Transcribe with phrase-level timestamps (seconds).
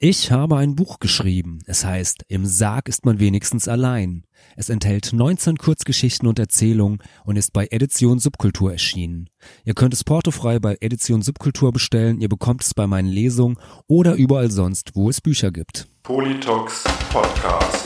[0.00, 1.58] Ich habe ein Buch geschrieben.
[1.66, 4.22] Es heißt Im Sarg ist man wenigstens allein.
[4.54, 9.28] Es enthält 19 Kurzgeschichten und Erzählungen und ist bei Edition Subkultur erschienen.
[9.64, 13.58] Ihr könnt es portofrei bei Edition Subkultur bestellen, ihr bekommt es bei meinen Lesungen
[13.88, 15.88] oder überall sonst, wo es Bücher gibt.
[16.04, 17.84] Politox Podcast.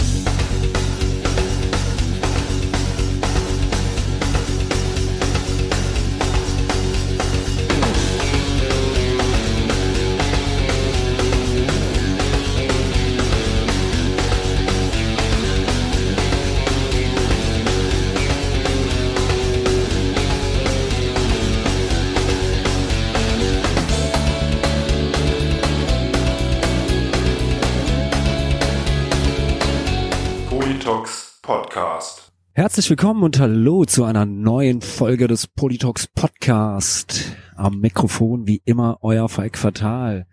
[32.55, 37.35] Herzlich willkommen und hallo zu einer neuen Folge des Politox Podcast.
[37.57, 40.27] Am Mikrofon wie immer euer Falk Fatal.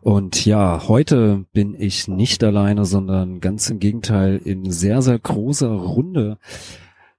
[0.00, 5.70] Und ja, heute bin ich nicht alleine, sondern ganz im Gegenteil in sehr, sehr großer
[5.70, 6.38] Runde.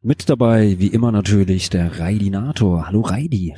[0.02, 2.88] Mit dabei, wie immer natürlich, der Raidinator.
[2.88, 3.56] Hallo Raidi.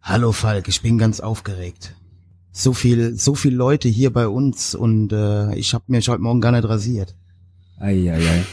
[0.00, 1.94] Hallo Falk, ich bin ganz aufgeregt.
[2.52, 6.40] So viel, so viel Leute hier bei uns und äh, ich habe mich heute Morgen
[6.40, 7.14] gar nicht rasiert.
[7.78, 8.46] Eieiei.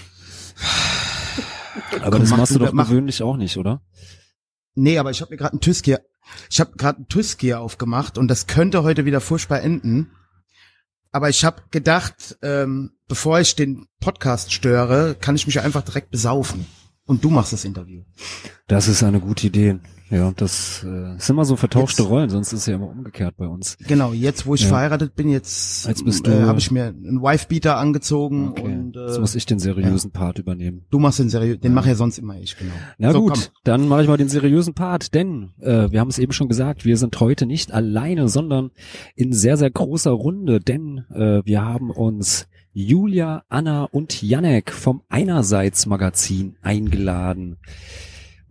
[2.03, 3.81] Aber Komm, das mach machst du doch mach- gewöhnlich auch nicht, oder?
[4.75, 6.01] Nee, aber ich habe mir gerade ein Tüskier,
[6.49, 10.11] ich habe gerade ein Tüskier aufgemacht und das könnte heute wieder furchtbar enden.
[11.11, 16.09] Aber ich habe gedacht, ähm, bevor ich den Podcast störe, kann ich mich einfach direkt
[16.09, 16.65] besaufen.
[17.05, 18.03] Und du machst das Interview.
[18.67, 19.79] Das ist eine gute Idee.
[20.14, 23.36] Ja, das äh, sind immer so vertauschte Jetzt- Rollen, sonst ist es ja immer umgekehrt
[23.36, 23.78] bei uns.
[23.88, 24.67] Genau, jetzt wo ich Ja.
[24.67, 28.61] verheiratet bin, jetzt, Jetzt bist äh, habe ich mir einen Wifebeater angezogen Okay.
[28.64, 30.86] und äh, Jetzt muss ich den seriösen Part übernehmen.
[30.92, 32.72] du machst den seriös, den mache ja sonst immer ich, genau.
[33.00, 33.42] Na So, gut, komm.
[33.64, 36.86] dann mache ich mal den seriösen Part, denn äh, wir haben es eben schon gesagt,
[36.86, 38.70] wir sind heute nicht alleine, sondern
[39.16, 45.02] in sehr, sehr großer Runde, denn äh, wir haben uns Julia, Anna und Janek vom
[45.09, 47.58] Einerseits Magazin eingeladen.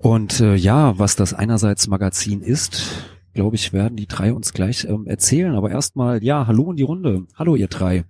[0.02, 2.82] Und äh, ja, was das Einerseits Magazin ist,
[3.34, 5.54] glaube ich, werden die drei uns gleich ähm, erzählen.
[5.54, 7.26] Aber erstmal, ja, hallo in die Runde.
[7.36, 8.04] Hallo ihr drei.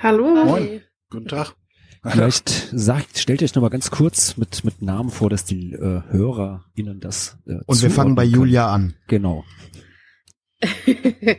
[0.00, 0.44] Hallo.
[0.44, 0.80] Moin.
[1.10, 1.56] Guten Tag.
[2.04, 6.02] Vielleicht sagt, stellt euch noch mal ganz kurz mit, mit Namen vor, dass die äh,
[6.08, 8.34] HörerInnen das äh, Und wir fangen bei zuordnen können.
[8.34, 8.94] Julia an.
[9.08, 9.44] Genau.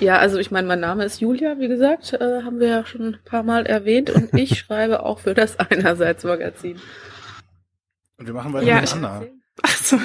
[0.00, 3.02] ja, also ich meine, mein Name ist Julia, wie gesagt, äh, haben wir ja schon
[3.02, 6.76] ein paar Mal erwähnt und ich schreibe auch für das Einerseits-Magazin.
[8.20, 9.22] Und wir machen weiter Ja, mit ich- Anna.
[9.62, 9.98] Ach so.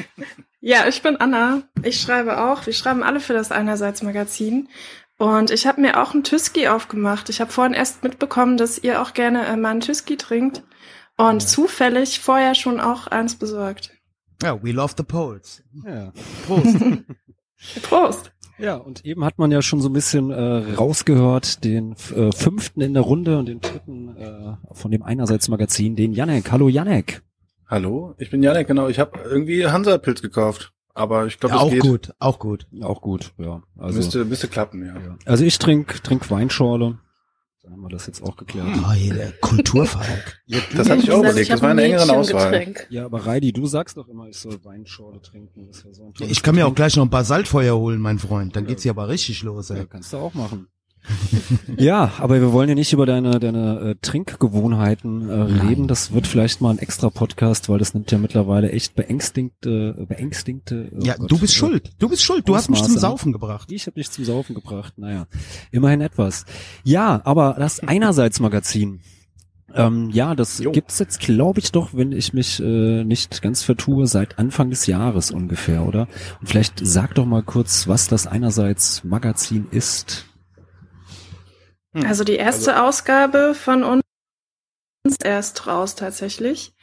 [0.60, 1.62] ja, ich bin Anna.
[1.84, 2.66] Ich schreibe auch.
[2.66, 4.68] Wir schreiben alle für das Einerseits-Magazin.
[5.16, 7.28] Und ich habe mir auch einen Tüski aufgemacht.
[7.28, 10.64] Ich habe vorhin erst mitbekommen, dass ihr auch gerne äh, mal einen Tüski trinkt.
[11.16, 13.92] Und zufällig vorher schon auch eins besorgt.
[14.42, 15.62] Ja, we love the Poles.
[15.86, 16.12] Ja.
[16.46, 16.76] Prost.
[17.82, 18.32] Prost!
[18.58, 22.80] ja, und eben hat man ja schon so ein bisschen äh, rausgehört, den äh, fünften
[22.80, 26.50] in der Runde und den dritten äh, von dem Einerseits Magazin, den Janek.
[26.50, 27.22] Hallo Janek.
[27.72, 28.88] Hallo, ich bin Janek, genau.
[28.88, 30.74] Ich habe irgendwie Hansa-Pilz gekauft.
[30.92, 31.80] Aber ich glaube, ja, auch geht.
[31.80, 32.66] gut, auch gut.
[32.82, 33.62] Auch gut, ja.
[33.78, 34.92] Also, müsste, müsste klappen, ja.
[34.92, 35.16] ja.
[35.24, 36.98] also ich trink, trink Weinschorle.
[37.62, 38.66] Da haben wir das jetzt auch geklärt.
[38.76, 40.42] Oh, hier der Kulturfalk.
[40.76, 41.50] Das hatte ich auch überlegt.
[41.50, 42.74] Das war ein eine engere Auswahl.
[42.90, 45.68] Ja, aber Reidi, du sagst doch immer, ich soll Weinschorle trinken.
[45.68, 48.00] Das ist ja so ein Ich kann mir auch gleich noch ein paar Saltfeuer holen,
[48.00, 48.54] mein Freund.
[48.54, 49.86] Dann geht's hier aber richtig los, Ja, ey.
[49.86, 50.66] kannst du auch machen.
[51.76, 55.88] ja, aber wir wollen ja nicht über deine, deine äh, Trinkgewohnheiten äh, reden.
[55.88, 60.90] Das wird vielleicht mal ein extra Podcast, weil das nimmt ja mittlerweile echt beängstigte, beängstigte.
[60.94, 61.90] oh Ja, Gott, du bist äh, schuld.
[61.98, 62.48] Du bist schuld.
[62.48, 63.00] Du hast mich zum ne?
[63.00, 63.72] Saufen gebracht.
[63.72, 64.94] Ich habe dich zum Saufen gebracht.
[64.96, 65.26] Naja,
[65.70, 66.44] immerhin etwas.
[66.84, 69.00] Ja, aber das Einerseits-Magazin.
[69.74, 70.70] Ähm, ja, das Jo.
[70.70, 74.86] gibt's jetzt, glaube ich, doch, wenn ich mich äh, nicht ganz vertue, seit Anfang des
[74.86, 76.08] Jahres ungefähr, oder?
[76.40, 80.26] Und vielleicht sag doch mal kurz, was das Einerseits-Magazin ist.
[81.92, 82.06] Hm.
[82.06, 84.02] Also die erste Ausgabe von uns
[85.04, 86.74] ist erst raus tatsächlich.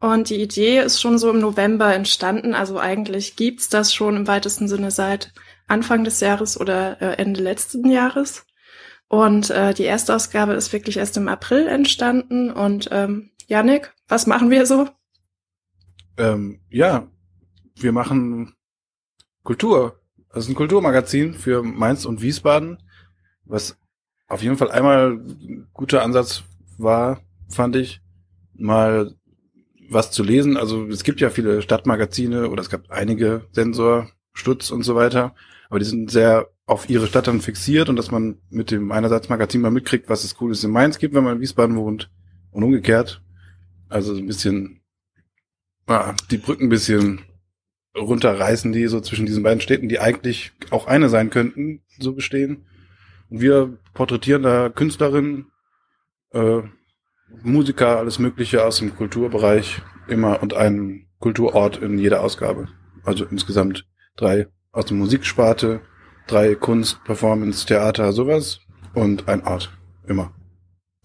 [0.00, 2.54] Und die Idee ist schon so im November entstanden.
[2.54, 5.32] Also eigentlich gibt's das schon im weitesten Sinne seit
[5.66, 8.46] Anfang des Jahres oder äh, Ende letzten Jahres.
[9.08, 12.50] Und äh, die erste Ausgabe ist wirklich erst im April entstanden.
[12.52, 14.88] Und ähm, Yannick, was machen wir so?
[16.16, 17.08] Ähm, ja,
[17.74, 18.54] wir machen
[19.42, 20.00] Kultur.
[20.32, 22.82] Das ist ein Kulturmagazin für Mainz und Wiesbaden,
[23.44, 23.78] was
[24.28, 26.44] auf jeden Fall einmal ein guter Ansatz
[26.76, 28.00] war, fand ich,
[28.54, 29.14] mal
[29.90, 30.56] was zu lesen.
[30.56, 35.34] Also es gibt ja viele Stadtmagazine oder es gab einige Sensor, Stutz und so weiter,
[35.68, 39.62] aber die sind sehr auf ihre Stadt dann fixiert und dass man mit dem Einerseits-Magazin
[39.62, 42.10] mal mitkriegt, was es Cooles in Mainz gibt, wenn man in Wiesbaden wohnt
[42.50, 43.22] und umgekehrt.
[43.88, 44.82] Also so ein bisschen
[45.88, 47.22] ja, die Brücken ein bisschen
[47.96, 52.66] runterreißen, die so zwischen diesen beiden Städten, die eigentlich auch eine sein könnten, so bestehen.
[53.30, 55.50] Und wir porträtieren da Künstlerinnen,
[56.30, 56.60] äh,
[57.42, 62.68] Musiker, alles Mögliche aus dem Kulturbereich immer und einen Kulturort in jeder Ausgabe.
[63.02, 63.86] Also insgesamt
[64.16, 65.80] drei aus der Musiksparte,
[66.28, 68.60] drei Kunst, Performance, Theater, sowas
[68.94, 69.76] und ein Ort.
[70.06, 70.32] Immer.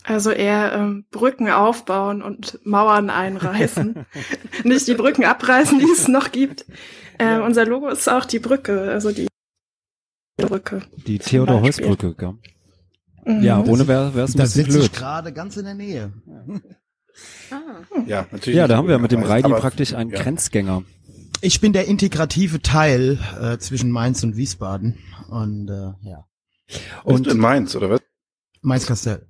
[0.03, 4.05] Also eher ähm, Brücken aufbauen und Mauern einreißen.
[4.63, 6.65] Nicht die Brücken abreißen, die es noch gibt.
[7.17, 7.43] Äh, Ja.
[7.43, 9.27] Unser Logo ist auch die Brücke, also die
[10.37, 10.83] Brücke.
[11.07, 11.87] Die Theodor Heuss Beispiel.
[11.87, 12.35] Brücke, gell?
[13.25, 13.43] Mhm.
[13.43, 14.93] Ja, ohne wäre es ein Da bisschen sitze ich blöd.
[14.93, 16.13] gerade ganz in der Nähe.
[17.51, 18.01] Ah.
[18.07, 18.57] Ja, natürlich.
[18.57, 20.21] Ja, da haben wir mit dem Reidi praktisch einen ja.
[20.21, 20.83] Grenzgänger.
[21.41, 24.97] Ich bin der integrative Teil äh, zwischen Mainz und Wiesbaden.
[25.29, 26.25] Und äh, ja.
[27.03, 28.01] Und in Mainz, oder was?
[28.61, 29.27] Mainz-Kastell.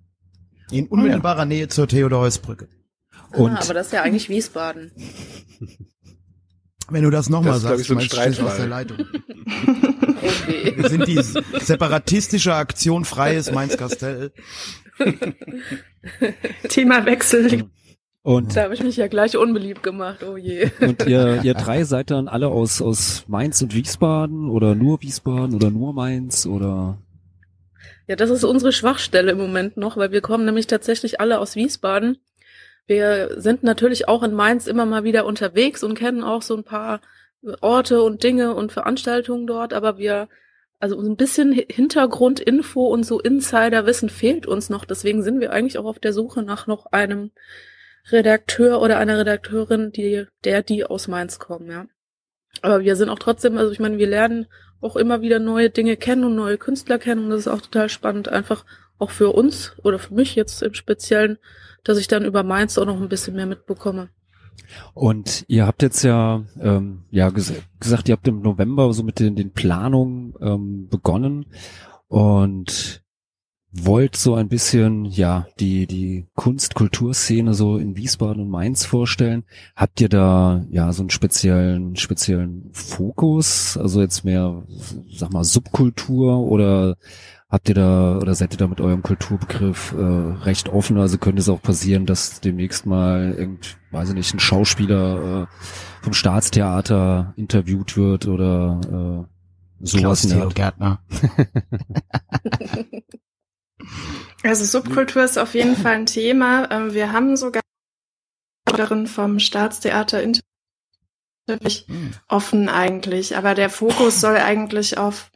[0.71, 2.69] In unmittelbarer Nähe zur Theodor-Heuss-Brücke.
[3.31, 4.91] Ah, aber das ist ja eigentlich Wiesbaden.
[6.93, 8.67] Wenn du das nochmal sagst, ich, so ein meinst du aus der.
[8.67, 8.97] Leitung.
[10.23, 10.73] Okay.
[10.77, 11.19] Wir sind die
[11.59, 14.31] separatistische Aktion Freies Mainz-Kastell.
[16.69, 17.65] Themawechsel.
[18.21, 20.69] und Da habe ich mich ja gleich unbeliebt gemacht, oh je.
[20.81, 25.55] Und ihr, ihr drei seid dann alle aus, aus Mainz und Wiesbaden oder nur Wiesbaden
[25.55, 26.97] oder nur Mainz oder
[28.07, 31.55] Ja, das ist unsere Schwachstelle im Moment noch, weil wir kommen nämlich tatsächlich alle aus
[31.55, 32.17] Wiesbaden.
[32.85, 36.63] Wir sind natürlich auch in Mainz immer mal wieder unterwegs und kennen auch so ein
[36.63, 37.01] paar
[37.61, 40.27] Orte und Dinge und Veranstaltungen dort, aber wir,
[40.79, 44.85] also ein bisschen Hi- Hintergrundinfo und so Insiderwissen fehlt uns noch.
[44.85, 47.31] Deswegen sind wir eigentlich auch auf der Suche nach noch einem
[48.11, 51.85] Redakteur oder einer Redakteurin, die, der, die aus Mainz kommen, ja.
[52.61, 54.47] Aber wir sind auch trotzdem, also ich meine, wir lernen
[54.79, 57.89] auch immer wieder neue Dinge kennen und neue Künstler kennen und das ist auch total
[57.89, 58.65] spannend, einfach
[58.99, 61.39] auch für uns oder für mich jetzt im Speziellen,
[61.83, 64.09] dass ich dann über Mainz auch noch ein bisschen mehr mitbekomme.
[64.93, 69.19] Und ihr habt jetzt ja, ähm, ja ges gesagt, ihr habt im November so mit
[69.19, 71.47] den, den Planungen ähm, begonnen
[72.07, 73.03] und
[73.75, 79.45] wollt so ein bisschen, ja, die, die Kunst-Kulturszene so in Wiesbaden und Mainz vorstellen.
[79.75, 83.75] Habt ihr da, ja, so einen speziellen, speziellen Fokus?
[83.75, 84.63] Also jetzt mehr,
[85.11, 86.97] sag mal, Subkultur oder
[87.53, 90.01] habt ihr da, oder seid ihr da mit eurem Kulturbegriff äh,
[90.43, 90.97] recht offen?
[90.97, 95.47] Also könnte es auch passieren, dass demnächst mal irgend, weiß ich nicht, ein Schauspieler äh,
[96.03, 99.27] vom Staatstheater interviewt wird oder
[99.79, 100.49] äh, sowas der Theo.
[100.49, 100.99] Gärtner.
[104.43, 106.69] Also Subkultur ist auf jeden Fall ein Thema.
[106.71, 107.61] Ähm, Wir haben sogar
[108.65, 110.43] darin vom Staatstheater Interview
[111.49, 112.13] Hm.
[112.29, 115.31] offen eigentlich, aber der Fokus soll eigentlich auf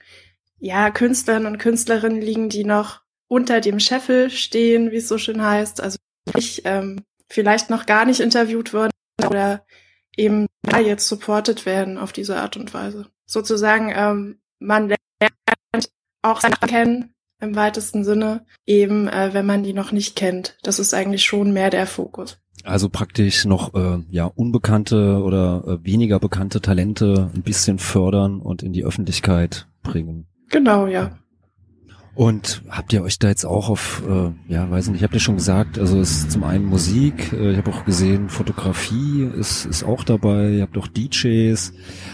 [0.59, 5.43] ja Künstlern und Künstlerinnen liegen, die noch unter dem Scheffel stehen, wie es so schön
[5.43, 5.81] heißt.
[5.81, 5.97] Also
[6.35, 8.91] ich ähm, vielleicht noch gar nicht interviewt worden
[9.25, 9.65] oder
[10.15, 13.07] eben da jetzt supported werden auf diese Art und Weise.
[13.25, 15.89] Sozusagen, ähm, man lernt
[16.21, 20.57] auch seine kennen im weitesten Sinne, eben äh, wenn man die noch nicht kennt.
[20.63, 22.39] Das ist eigentlich schon mehr der Fokus.
[22.63, 28.63] Also praktisch noch äh, ja unbekannte oder äh, weniger bekannte Talente ein bisschen fördern und
[28.63, 30.27] in die Öffentlichkeit bringen.
[30.49, 31.17] Genau, ja.
[32.15, 35.35] Und habt ihr euch da jetzt auch auf, äh, ja, weiß nicht, habt ihr schon
[35.35, 39.83] gesagt, also es ist zum einen Musik, äh, ich habe auch gesehen, Fotografie ist, ist
[39.83, 41.73] auch dabei, ihr habt auch DJs.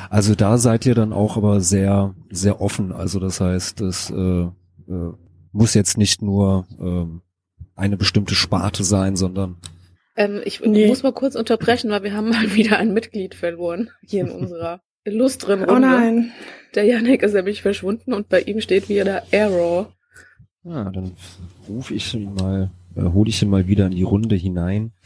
[0.09, 2.91] Also da seid ihr dann auch aber sehr, sehr offen.
[2.91, 4.51] Also das heißt, es äh, äh,
[5.53, 7.21] muss jetzt nicht nur ähm,
[7.75, 9.55] eine bestimmte Sparte sein, sondern
[10.17, 10.87] Ähm, ich Nee.
[10.87, 14.81] muss mal kurz unterbrechen, weil wir haben mal wieder ein Mitglied verloren hier in unserer
[15.03, 15.87] illustren Oh Runde.
[15.87, 16.31] nein.
[16.75, 19.93] Der Janik ist nämlich verschwunden und bei ihm steht wieder Error.
[20.63, 21.13] ja, dann
[21.67, 24.91] rufe ich ihn mal, äh, hole ich ihn mal wieder in die Runde hinein.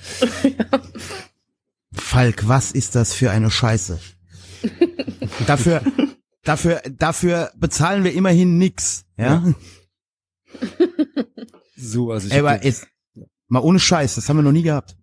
[1.93, 3.99] Falk, was ist das für eine Scheiße?
[5.47, 5.81] dafür,
[6.43, 9.43] dafür, dafür bezahlen wir immerhin nix, ja?
[11.79, 12.87] So, also ich Ey, aber jetzt,
[13.47, 14.97] mal ohne Scheiß, das haben wir noch nie gehabt.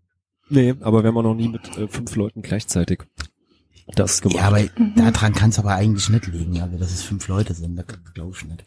[0.49, 3.03] Nee, aber wir haben auch noch nie mit äh, fünf Leuten gleichzeitig
[3.89, 4.37] das gemacht.
[4.39, 4.63] Ja, aber
[4.97, 8.35] daran kann es aber eigentlich nicht liegen, also dass es fünf Leute sind, das glaube
[8.37, 8.65] ich nicht.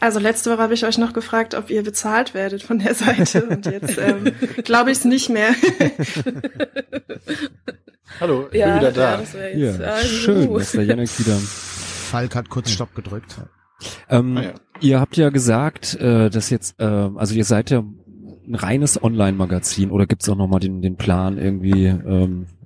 [0.00, 3.44] Also letzte Woche habe ich euch noch gefragt, ob ihr bezahlt werdet von der Seite
[3.48, 4.32] und jetzt ähm,
[4.64, 5.50] glaube ich es nicht mehr.
[8.20, 9.20] Hallo, ich bin wieder da.
[9.20, 9.80] Ja, jetzt.
[9.80, 11.36] ja, also, schön, dass der Janik wieder.
[11.36, 13.36] Falk hat kurz Stopp gedrückt.
[14.08, 14.52] Ähm, Ah, ja.
[14.80, 19.90] Ihr habt ja gesagt, äh, dass jetzt, äh, also ihr seid ja ein reines Online-Magazin
[19.90, 22.63] oder gibt's auch nochmal den, den Plan irgendwie, ähm, äh,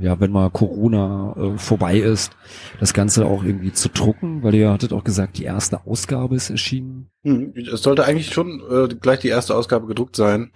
[0.00, 2.32] ja, wenn mal Corona äh, vorbei ist,
[2.80, 6.50] das Ganze auch irgendwie zu drucken, weil ihr hattet auch gesagt, die erste Ausgabe ist
[6.50, 7.10] erschienen.
[7.24, 10.50] Hm, Es sollte eigentlich schon äh, gleich die erste Ausgabe gedruckt sein,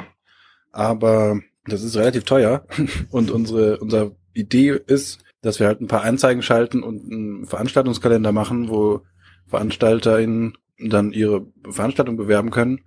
[0.71, 2.65] aber das ist relativ teuer
[3.11, 8.33] und unsere unsere Idee ist, dass wir halt ein paar Anzeigen schalten und einen Veranstaltungskalender
[8.33, 9.03] machen, wo
[9.49, 12.81] VeranstalterInnen dann ihre Veranstaltung bewerben können.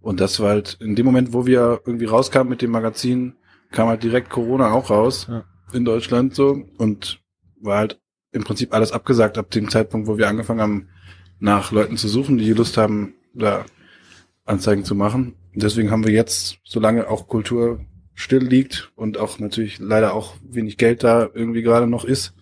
[0.00, 3.34] Und das war halt in dem Moment, wo wir irgendwie rauskamen mit dem Magazin,
[3.70, 5.44] kam halt direkt Corona auch raus Ja.
[5.74, 7.20] In Deutschland so und
[7.60, 8.00] war halt
[8.32, 10.88] im Prinzip alles abgesagt ab dem Zeitpunkt, wo wir angefangen haben,
[11.38, 13.64] nach Leuten zu suchen, die Lust haben, da
[14.44, 15.34] Anzeigen zu machen.
[15.54, 17.80] Deswegen haben wir jetzt, solange auch Kultur
[18.14, 22.34] still liegt und auch natürlich leider auch wenig Geld da irgendwie gerade noch ist,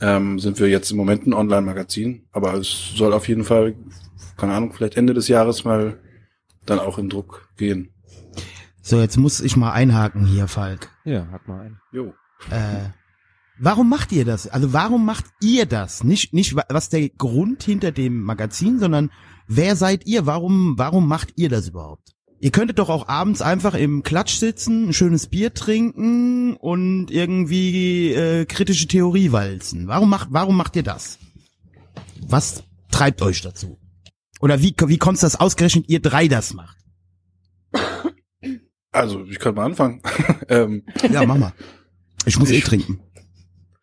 [0.00, 2.26] ähm, sind wir jetzt im Moment ein Online-Magazin.
[2.32, 3.74] Aber es soll auf jeden Fall,
[4.36, 5.98] keine Ahnung, vielleicht Ende des Jahres mal
[6.66, 7.90] dann auch in Druck gehen.
[8.82, 10.90] So, jetzt muss ich mal einhaken hier, Falk.
[11.04, 11.80] Ja, hat mal ein.
[11.92, 12.14] Jo.
[12.48, 12.88] Äh,
[13.58, 14.46] warum macht ihr das?
[14.48, 16.02] Also warum macht ihr das?
[16.04, 19.10] Nicht, nicht wa- was der Grund hinter dem Magazin, sondern
[19.46, 20.26] wer seid ihr?
[20.26, 22.14] Warum, warum macht ihr das überhaupt?
[22.42, 28.14] Ihr könntet doch auch abends einfach im Klatsch sitzen, ein schönes Bier trinken und irgendwie
[28.14, 29.88] äh, kritische Theorie walzen.
[29.88, 31.18] Warum macht, warum macht ihr das?
[32.26, 33.78] Was treibt euch dazu?
[34.40, 36.78] Oder wie, wie kommt es, dass ausgerechnet ihr drei das macht?
[38.92, 40.00] Also, ich kann mal anfangen.
[40.48, 41.52] ähm, Ja, mach mal.
[42.26, 43.00] Ich muss eh Ich- trinken.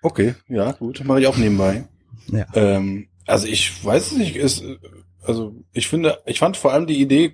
[0.01, 1.87] okay, ja, gut, mache ich auch nebenbei.
[2.31, 2.45] Ja.
[2.55, 4.63] Ähm, also ich weiß es nicht, ist,
[5.23, 7.33] also ich finde, ich fand vor allem die Idee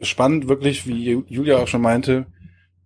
[0.00, 2.26] spannend, wirklich, wie Ju- Julia auch schon meinte,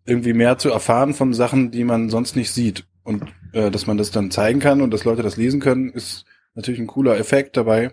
[0.06, 2.84] irgendwie mehr zu erfahren von Sachen, die man sonst nicht sieht.
[3.02, 6.25] Und äh, dass man das dann zeigen kann und dass Leute das lesen können, ist
[6.54, 7.92] natürlich ein cooler Effekt dabei.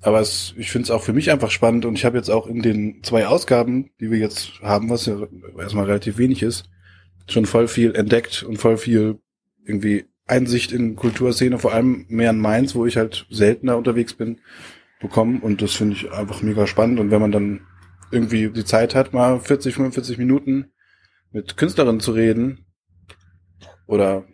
[0.00, 2.46] Aber es, ich finde es auch für mich einfach spannend und ich habe jetzt auch
[2.46, 5.16] in den zwei Ausgaben, die wir jetzt haben, was ja
[5.58, 6.64] erstmal relativ wenig ist,
[7.28, 9.18] schon voll viel entdeckt und voll viel
[9.64, 14.40] irgendwie Einsicht in Kulturszene, vor allem mehr in Mainz, wo ich halt seltener unterwegs bin,
[15.00, 15.40] bekommen.
[15.40, 16.98] Und das finde ich einfach mega spannend.
[17.00, 17.66] Und wenn man dann
[18.10, 20.72] irgendwie die Zeit hat, mal 40, 45 Minuten
[21.30, 22.64] mit Künstlerinnen zu reden
[23.86, 24.24] oder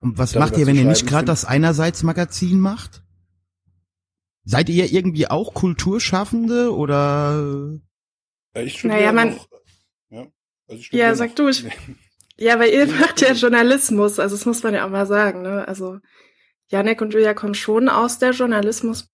[0.00, 3.02] Und was macht ihr, wenn ihr nicht gerade das Einerseits-Magazin macht?
[4.44, 7.78] Seid ihr irgendwie auch Kulturschaffende oder?
[8.56, 9.48] ich studiere Naja, man- noch,
[10.10, 10.26] ja,
[10.68, 11.64] also ich studiere Ja, sag noch- du, ich-
[12.36, 15.66] Ja, weil ihr macht ja Journalismus, also das muss man ja auch mal sagen, ne?
[15.68, 15.98] Also
[16.68, 19.08] Janek und Julia kommen schon aus der Journalismus.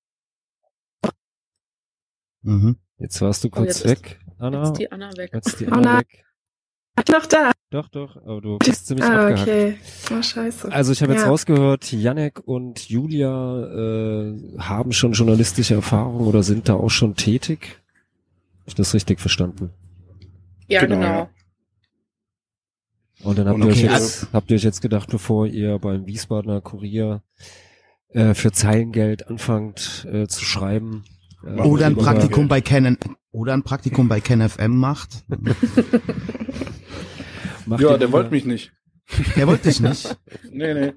[2.42, 2.76] Mhm.
[2.98, 4.58] Jetzt warst du Oh, kurz ist- weg, Anna.
[4.60, 5.30] Jetzt ist die Anna weg.
[5.32, 5.98] Jetzt ist die Oh Anna nein.
[6.00, 6.24] weg.
[7.06, 7.52] Doch da.
[7.70, 9.42] Doch, doch, aber du bist ziemlich Ah, abgehackt.
[9.42, 9.78] okay.
[10.12, 10.72] Oh, scheiße.
[10.72, 11.28] Also ich habe jetzt Ja.
[11.28, 17.80] rausgehört, Janek und Julia äh, haben schon journalistische Erfahrung oder sind da auch schon tätig.
[18.60, 19.70] Hab ich das richtig verstanden?
[20.66, 21.30] Ja, Genau, genau.
[23.22, 25.78] Und dann habt Und ihr euch okay, jetzt, habt ihr euch jetzt gedacht, bevor ihr
[25.78, 27.22] beim Wiesbadener Kurier
[28.08, 31.04] äh, für Zeilengeld anfangt äh, zu schreiben.
[31.44, 32.98] Äh, Oder ein Praktikum bei Canon
[33.32, 35.24] oder ein Praktikum bei KenFM macht.
[37.66, 38.72] macht Ja, der wollte mich nicht.
[39.36, 40.16] Der wollte dich nicht.
[40.52, 40.92] Nee, nee.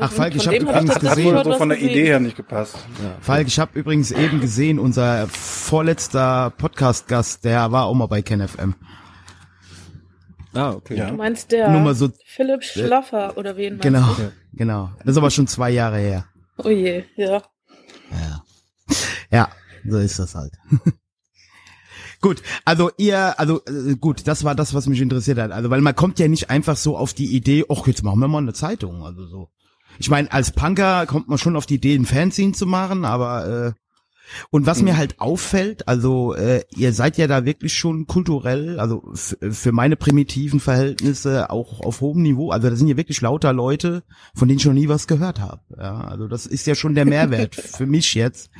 [0.00, 1.68] Ach, Falk, ich von hab dem hab übrigens Hat, das hat gesehen- gehört, so von
[1.68, 1.92] der gesehen.
[1.92, 2.76] Idee her nicht gepasst.
[3.02, 3.16] Ja.
[3.20, 8.74] Falk, ich habe übrigens eben gesehen, unser vorletzter Podcast-Gast, der war auch mal bei KenFM.
[10.56, 10.96] Ah, okay.
[10.96, 11.10] Ja.
[11.10, 14.32] Du meinst der Nur mal so, Philipp Schlaffer oder wen meinst genau, Ja.
[14.52, 14.90] genau.
[15.00, 16.24] Das ist aber schon zwei Jahre her.
[16.56, 16.64] du?
[16.64, 17.42] Oh je, ja.
[18.10, 18.42] Ja.
[19.30, 19.48] Ja,
[19.88, 20.52] so ist das halt.
[22.20, 25.50] gut, also ihr, also äh, gut, das war das, was mich interessiert hat.
[25.52, 28.28] Also, weil man kommt ja nicht einfach so auf die Idee, ach, jetzt machen wir
[28.28, 29.04] mal eine Zeitung.
[29.04, 29.50] Also so.
[29.98, 33.46] Ich meine, als Punker kommt man schon auf die Idee, ein Fanzine zu machen, aber
[33.68, 33.72] äh,
[34.50, 39.02] und was mir halt auffällt, also äh, ihr seid ja da wirklich schon kulturell, also
[39.14, 42.50] für meine primitiven Verhältnisse auch auf hohem Niveau.
[42.50, 44.02] Also da sind ja wirklich lauter Leute,
[44.34, 45.60] von denen ich noch nie was gehört habe.
[45.78, 48.50] Ja, also das ist ja schon der Mehrwert für mich jetzt.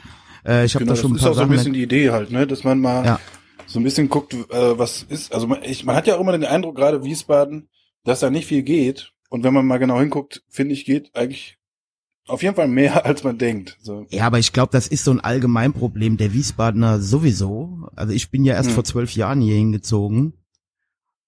[0.44, 1.82] Äh, ich habe Genau, da schon ein das ist paar auch so ein bisschen die
[1.82, 3.20] Idee halt, ne, dass man mal Ja.
[3.66, 5.35] so ein bisschen guckt, äh, was ist.
[5.35, 7.68] Also man, ich, man hat ja auch immer den Eindruck, gerade Wiesbaden,
[8.04, 9.12] dass da nicht viel geht.
[9.28, 11.58] Und wenn man mal genau hinguckt, finde ich, geht eigentlich
[12.26, 13.76] auf jeden Fall mehr, als man denkt.
[13.83, 14.06] So.
[14.11, 17.88] Ja, aber ich glaube, das ist so ein Allgemeinproblem der Wiesbadener sowieso.
[17.97, 18.75] Also ich bin ja erst Hm.
[18.75, 20.35] vor zwölf Jahren hier hingezogen.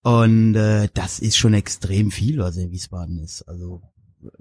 [0.02, 3.43] Und äh, das ist schon extrem viel, was in Wiesbaden ist.
[3.43, 3.83] Also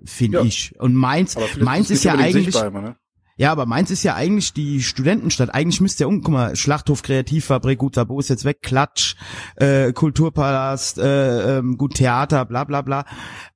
[0.06, 0.44] finde Ja.
[0.44, 0.80] ich.
[0.80, 2.96] Und Mainz, Mainz ist ja eigentlich, immer, ne?
[3.38, 5.54] Ja, aber Mainz ist ja eigentlich die Studentenstadt.
[5.54, 9.16] Eigentlich müsste ja um, guck mal, Schlachthof, Kreativfabrik, gut, Sabo ist jetzt weg, Klatsch,
[9.56, 13.06] äh, Kulturpalast, äh, ähm, gut, Theater, bla bla bla.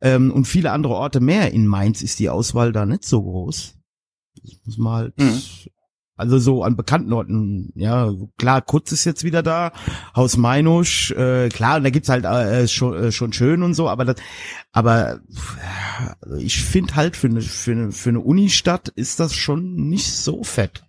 [0.01, 1.51] Ähm, und viele andere Orte mehr.
[1.51, 3.75] In Mainz ist die Auswahl da nicht so groß.
[4.43, 5.41] Das muss man halt, Mhm.
[6.21, 9.73] Also so an bekannten Orten, ja, klar, Kutz ist jetzt wieder da,
[10.15, 14.05] Haus Meinusch, äh, klar, da gibt's halt äh, schon, äh, schon schön und so, aber
[14.05, 14.15] das,
[14.71, 15.19] aber
[16.21, 20.13] also ich finde halt für eine, für eine, für eine Unistadt ist das schon nicht
[20.13, 20.83] so fett.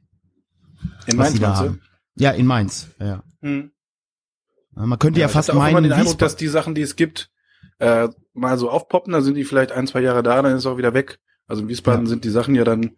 [1.07, 1.81] In Mainz da haben.
[2.15, 3.23] Ja, in Mainz, ja.
[3.41, 3.71] Hm.
[4.77, 6.75] Ja, Man könnte ja, ich fast hatte auch immer meinen, den Eindruck, dass die Sachen,
[6.75, 7.31] die es gibt,
[7.79, 10.67] äh, mal so aufpoppen, dann sind die vielleicht ein, zwei Jahre da, dann ist es
[10.67, 11.19] auch wieder weg.
[11.47, 12.09] Also in Wiesbaden Ja.
[12.09, 12.97] sind die Sachen ja dann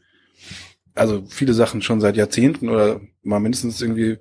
[0.94, 4.18] also viele Sachen schon seit Jahrzehnten oder mal mindestens irgendwie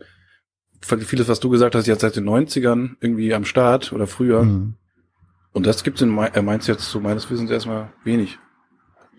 [0.82, 4.44] vieles, was du gesagt hast, jetzt seit den 90ern irgendwie am Start oder früher.
[4.44, 4.76] Mhm.
[5.54, 8.40] Und das gibt's in Mainz jetzt so meines Wissens erstmal wenig.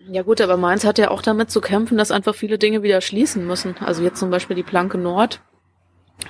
[0.07, 3.01] Ja gut, aber Mainz hat ja auch damit zu kämpfen, dass einfach viele Dinge wieder
[3.01, 3.75] schließen müssen.
[3.79, 5.41] Also jetzt zum Beispiel die Planke Nord.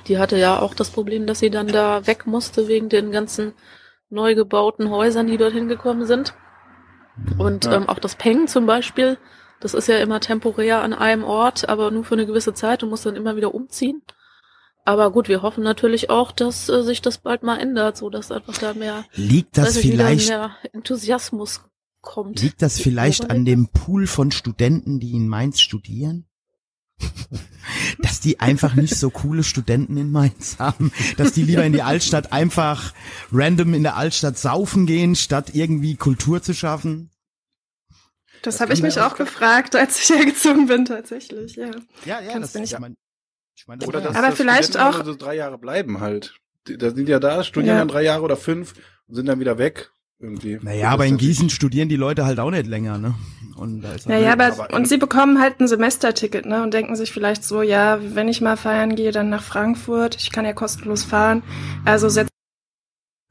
[0.08, 3.52] Die hatte ja auch das Problem, dass sie dann da weg musste wegen den ganzen
[4.08, 6.34] neu gebauten Häusern, die dorthin gekommen sind.
[7.36, 7.74] Und Ja.
[7.74, 9.18] ähm, auch das Peng zum Beispiel,
[9.60, 12.90] das ist ja immer temporär an einem Ort, aber nur für eine gewisse Zeit und
[12.90, 14.02] muss dann immer wieder umziehen.
[14.84, 18.30] Aber gut, wir hoffen natürlich auch, dass äh, sich das bald mal ändert, so dass
[18.30, 21.62] einfach da mehr, Liegt das nicht, vielleicht, mehr Enthusiasmus
[22.02, 22.40] kommt.
[22.40, 26.26] liegt das vielleicht an dem Pool von Studenten, die in Mainz studieren?
[27.98, 31.82] dass die einfach nicht so coole Studenten in Mainz haben, dass die lieber in die
[31.82, 32.94] Altstadt einfach
[33.32, 37.10] random in der Altstadt saufen gehen, statt irgendwie Kultur zu schaffen.
[38.46, 41.66] Das Das habe ich mich auch gefragt, als ich hergezogen bin, tatsächlich, ja.
[42.04, 42.94] Ja, ja, Kannst das nicht- ich mein,
[43.56, 46.34] ich mein, das Oder dass Aber dass vielleicht Studenten auch- so drei Jahre bleiben halt.
[46.68, 47.78] Die, da sind ja da, studieren Ja.
[47.80, 48.74] dann drei Jahre oder fünf
[49.06, 49.90] und sind dann wieder weg.
[50.18, 50.58] Irgendwie.
[50.62, 53.14] Naja, aber in Gießen studieren die Leute halt auch nicht länger, ne?
[53.56, 56.96] Und da ist Naja, aber, aber- und sie bekommen halt ein Semesterticket, ne, und denken
[56.96, 60.54] sich vielleicht so, ja, wenn ich mal feiern gehe, dann nach Frankfurt, ich kann ja
[60.54, 61.42] kostenlos fahren,
[61.84, 62.30] also setzt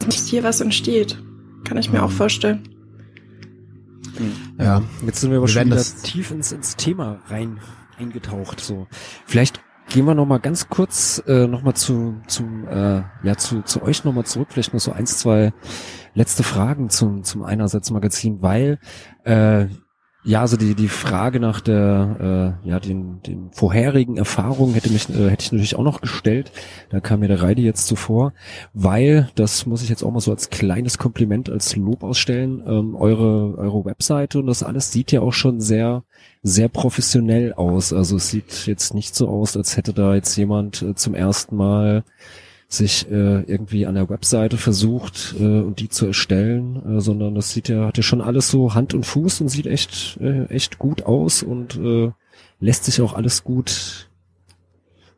[0.06, 1.18] nicht hier was entsteht.
[1.68, 2.70] Kann ich mir auch vorstellen.
[4.60, 4.82] Ja.
[5.06, 7.60] Jetzt sind wir aber Wir schon wieder tief ins, ins Thema rein
[7.98, 8.60] eingetaucht.
[8.60, 8.88] So,
[9.26, 13.62] vielleicht gehen wir noch mal ganz kurz äh, noch mal zu zum äh, ja zu
[13.62, 14.50] zu euch noch mal zurück.
[14.52, 15.54] Vielleicht noch so eins zwei
[16.14, 18.80] letzte Fragen zum zum einerseits Magazin, weil
[19.24, 19.68] äh,
[20.26, 25.08] ja, also die die Frage nach der äh, ja den den vorherigen Erfahrungen hätte mich
[25.10, 26.52] äh, hätte ich natürlich auch noch gestellt.
[26.90, 28.34] Da kam mir der Reide jetzt zuvor,
[28.74, 32.64] weil das muss ich jetzt auch mal so als kleines Kompliment als Lob ausstellen.
[32.66, 36.04] Ähm, eure eure Webseite und das alles sieht ja auch schon sehr
[36.42, 37.94] sehr professionell aus.
[37.94, 41.56] Also es sieht jetzt nicht so aus, als hätte da jetzt jemand äh, zum ersten
[41.56, 42.04] Mal
[42.68, 47.52] sich äh, irgendwie an der Webseite versucht äh, und die zu erstellen, äh, sondern das
[47.52, 50.80] sieht ja, hat ja schon alles so Hand und Fuß und sieht echt, äh, echt
[50.80, 52.12] gut aus und äh,
[52.60, 54.10] lässt sich auch alles gut,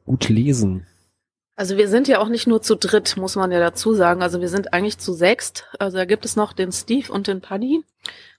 [0.06, 0.86] gut lesen.
[1.56, 4.22] Also wir sind ja auch nicht nur zu dritt, muss man ja dazu sagen.
[4.22, 5.66] Also wir sind eigentlich zu sechst.
[5.80, 7.84] Also da gibt es noch den Steve und den Paddy,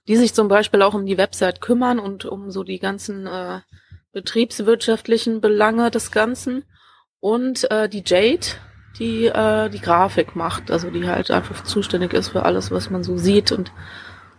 [0.07, 3.59] die sich zum Beispiel auch um die Website kümmern und um so die ganzen äh,
[4.13, 6.63] betriebswirtschaftlichen Belange des Ganzen.
[7.19, 8.47] Und äh, die Jade,
[8.99, 13.03] die äh, die Grafik macht, also die halt einfach zuständig ist für alles, was man
[13.03, 13.51] so sieht.
[13.51, 13.71] Und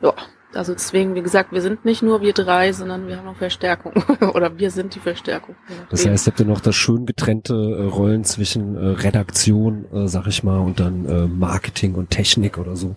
[0.03, 0.15] ja,
[0.53, 3.93] also deswegen, wie gesagt, wir sind nicht nur wir drei, sondern wir haben noch Verstärkung.
[4.35, 5.55] Oder wir sind die Verstärkung.
[5.91, 10.27] Das heißt, habt ihr noch das schön getrennte äh, Rollen zwischen äh, Redaktion, äh, sag
[10.27, 12.97] ich mal, und dann äh, Marketing und Technik oder so.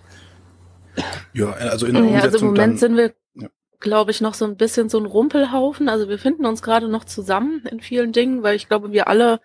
[1.33, 3.47] Ja, also in der Ja, also im Moment dann, sind wir, ja.
[3.79, 5.89] glaube ich, noch so ein bisschen so ein Rumpelhaufen.
[5.89, 9.39] Also wir finden uns gerade noch zusammen in vielen Dingen, weil ich glaube, wir alle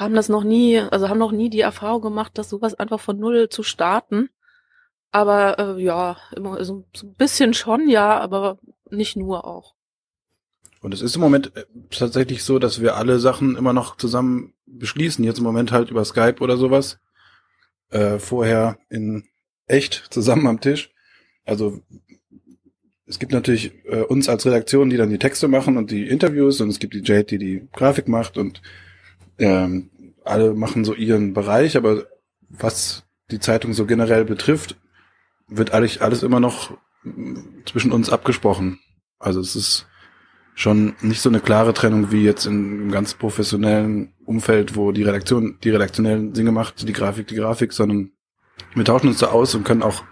[0.00, 3.18] haben das noch nie, also haben noch nie die Erfahrung gemacht, dass sowas einfach von
[3.18, 4.30] null zu starten.
[5.12, 8.58] Aber äh, ja, immer so, so ein bisschen schon, ja, aber
[8.90, 9.74] nicht nur auch.
[10.80, 14.54] Und es ist im Moment äh, tatsächlich so, dass wir alle Sachen immer noch zusammen
[14.66, 15.24] beschließen.
[15.24, 16.98] Jetzt im Moment halt über Skype oder sowas.
[17.90, 19.24] Äh, vorher in
[19.66, 20.90] echt zusammen am Tisch.
[21.44, 21.80] Also
[23.04, 26.60] es gibt natürlich äh, uns als Redaktion, die dann die Texte machen und die Interviews
[26.60, 28.62] und es gibt die Jade, die die Grafik macht und
[29.40, 29.90] ähm,
[30.24, 32.04] alle machen so ihren Bereich, aber
[32.48, 34.76] was die Zeitung so generell betrifft,
[35.48, 38.78] wird alles, alles immer noch mm, zwischen uns abgesprochen.
[39.18, 39.86] Also es ist
[40.54, 45.04] schon nicht so eine klare Trennung wie jetzt in einem ganz professionellen Umfeld, wo die
[45.04, 48.12] Redaktion die redaktionellen Dinge macht, die Grafik die Grafik, sondern
[48.74, 50.04] wir tauschen uns da aus und können auch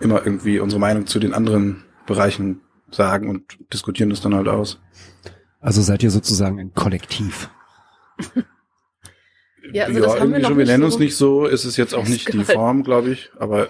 [0.00, 4.80] immer irgendwie unsere Meinung zu den anderen Bereichen sagen und diskutieren das dann halt aus.
[5.60, 7.48] Also seid ihr sozusagen ein Kollektiv.
[9.72, 10.58] Ja, also das haben wir irgendwie noch schon.
[10.58, 12.44] Wir nennen so uns nicht so, ist es jetzt auch nicht die.
[12.44, 13.68] Form, glaube ich, aber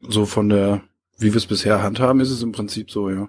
[0.00, 0.82] so von der,
[1.18, 3.28] wie wir es bisher handhaben, ist es im Prinzip so, ja.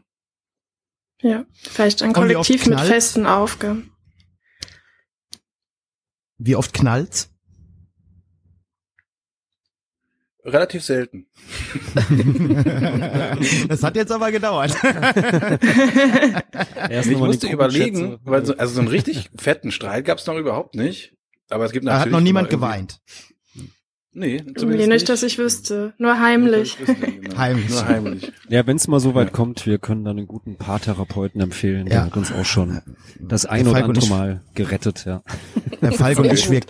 [1.21, 3.91] Ja, vielleicht ein Kollektiv mit festen Aufgaben.
[6.37, 7.29] Wie oft knallt's?
[10.47, 11.25] Relativ selten.
[13.67, 14.73] das hat jetzt aber gedauert.
[16.89, 20.37] Erst Ich musste überlegen, weil so, also so einen richtig fetten Streit gab es noch
[20.37, 21.16] überhaupt nicht.
[21.49, 22.05] Aber es gibt Da natürlich.
[22.13, 22.99] hat noch niemand geweint.
[24.13, 25.93] Nee, Nee, zumindest nicht, dass ich wüsste.
[25.99, 26.79] Nur heimlich.
[26.79, 27.37] Nicht, wüsste, genau.
[27.37, 27.69] Heimlich.
[27.69, 28.31] Nur heimlich.
[28.49, 29.33] Ja, wenn es mal so weit Ja.
[29.33, 31.85] kommt, wir können dann einen guten Paartherapeuten empfehlen.
[31.85, 32.05] Der Ja.
[32.05, 32.81] hat uns auch schon
[33.19, 35.21] das ein Der oder andere ich- Mal gerettet, ja.
[35.81, 36.61] Herr Falk und ich, wir,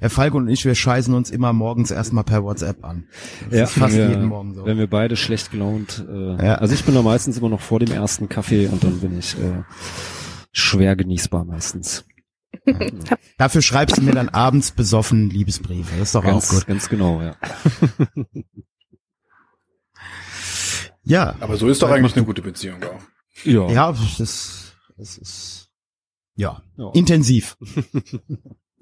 [0.00, 3.04] Herr Falk und ich, wir scheißen uns immer morgens erstmal per WhatsApp an.
[3.48, 4.66] Das Ja, ist fast wir- jeden Morgen so.
[4.66, 6.54] Wenn wir beide schlecht gelaunt, äh, Ja.
[6.56, 9.34] also ich bin da meistens immer noch vor dem ersten Kaffee und dann bin ich,
[9.38, 9.62] äh,
[10.52, 12.04] schwer genießbar meistens.
[13.38, 15.90] Dafür schreibst du mir dann abends besoffen Liebesbriefe.
[15.98, 16.66] Das ist doch ganz, auch gut.
[16.66, 17.36] Ganz genau, ja.
[21.04, 21.36] ja.
[21.40, 23.00] Aber so ist doch eigentlich eine gute Beziehung auch.
[23.44, 23.70] Ja.
[23.70, 25.68] Ja, das, das ist
[26.34, 26.90] ja, Ja.
[26.94, 27.56] intensiv.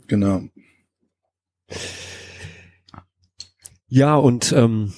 [0.07, 0.43] Genau.
[3.89, 4.93] Ja, und ähm,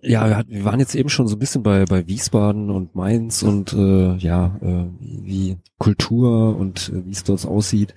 [0.00, 3.72] ja, wir, waren jetzt eben schon so ein bisschen bei, bei Wiesbaden und Mainz und
[3.72, 7.94] äh, ja, äh, wie, wie Kultur und äh, wie es dort aussieht.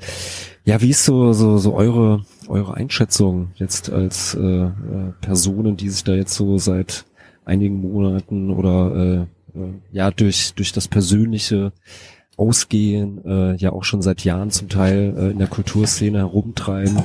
[0.66, 4.72] Ja, wie ist so, so, so eure, eure Einschätzung jetzt als äh, äh,
[5.22, 7.06] Personen, die sich da jetzt so seit
[7.46, 11.72] einigen Monaten oder äh, äh, ja durch, durch das Persönliche
[12.38, 16.98] Ausgehen, äh, ja auch schon seit Jahren zum Teil äh, in der Kulturszene herumtreiben.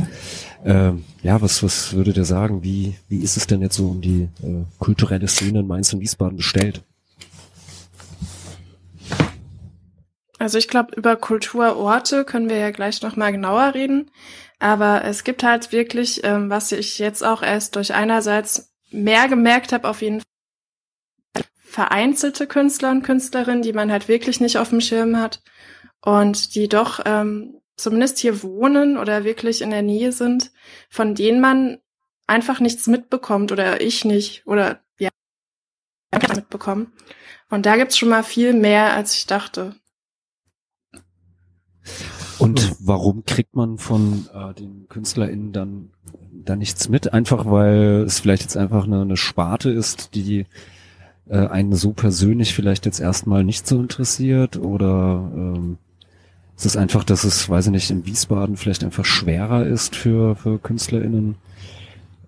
[0.65, 2.63] Ähm, ja, was, was würdet ihr sagen?
[2.63, 6.01] Wie, wie ist es denn jetzt so um die äh, kulturelle Szene in Mainz und
[6.01, 6.83] Wiesbaden bestellt?
[10.39, 14.11] Also ich glaube, über Kulturorte können wir ja gleich noch mal genauer reden.
[14.59, 19.73] Aber es gibt halt wirklich, ähm, was ich jetzt auch erst durch einerseits mehr gemerkt
[19.73, 24.81] habe, auf jeden Fall vereinzelte Künstler und Künstlerinnen, die man halt wirklich nicht auf dem
[24.81, 25.43] Schirm hat
[26.03, 30.53] und die doch ähm, zumindest hier wohnen oder wirklich in der Nähe sind,
[30.89, 31.79] von denen man
[32.27, 35.11] einfach nichts mitbekommt oder ich nicht oder ja
[36.35, 36.93] mitbekommen.
[37.51, 39.75] Und da gibt's schon mal viel mehr, als ich dachte.
[42.39, 45.91] Und warum kriegt man von äh, den KünstlerInnen dann
[46.33, 47.13] da nichts mit?
[47.13, 50.47] Einfach weil es vielleicht jetzt einfach eine, eine Sparte ist, die
[51.29, 55.79] äh, einen so persönlich vielleicht jetzt erstmal nicht so interessiert oder ähm,
[56.61, 60.37] ist es einfach, dass es, weiß ich nicht, in Wiesbaden vielleicht einfach schwerer ist für,
[60.37, 61.37] für KünstlerInnen,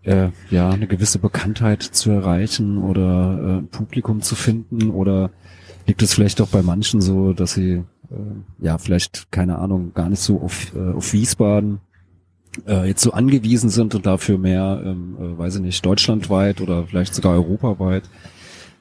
[0.05, 5.29] äh, ja, eine gewisse Bekanntheit zu erreichen oder äh, ein Publikum zu finden oder
[5.87, 7.85] liegt es vielleicht auch bei manchen so, dass sie äh,
[8.59, 11.81] ja vielleicht keine Ahnung gar nicht so auf, äh, auf Wiesbaden
[12.67, 16.87] äh, jetzt so angewiesen sind und dafür mehr, ähm, äh, weiß ich nicht, deutschlandweit oder
[16.87, 18.05] vielleicht sogar europaweit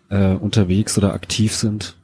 [0.09, 1.97] äh, unterwegs oder aktiv sind.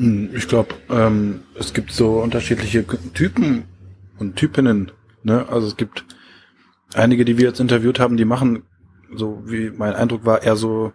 [0.00, 3.64] Hm, Ich glaube, ähm, es gibt so unterschiedliche Typen
[4.18, 4.92] und Typinnen.
[5.22, 5.46] Ne?
[5.48, 6.06] Also es gibt
[6.94, 8.62] einige, die wir jetzt interviewt haben, die machen,
[9.14, 10.94] so wie mein Eindruck war, eher so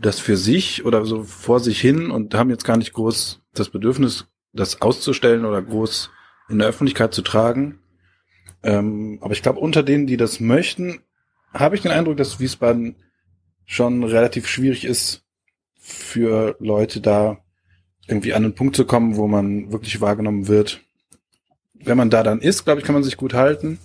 [0.00, 3.68] das für sich oder so vor sich hin und haben jetzt gar nicht groß das
[3.68, 6.10] Bedürfnis, das auszustellen oder groß
[6.48, 7.78] in der Öffentlichkeit zu tragen.
[8.64, 10.98] Ähm, aber ich glaube, unter denen, die das möchten,
[11.52, 12.96] habe ich den Eindruck, dass Wiesbaden
[13.64, 15.22] schon relativ schwierig ist
[15.78, 17.43] für Leute da
[18.06, 20.80] irgendwie an einen Punkt zu kommen, wo man wirklich wahrgenommen wird.
[21.74, 23.78] Wenn man da dann ist, glaube ich, kann man sich gut halten.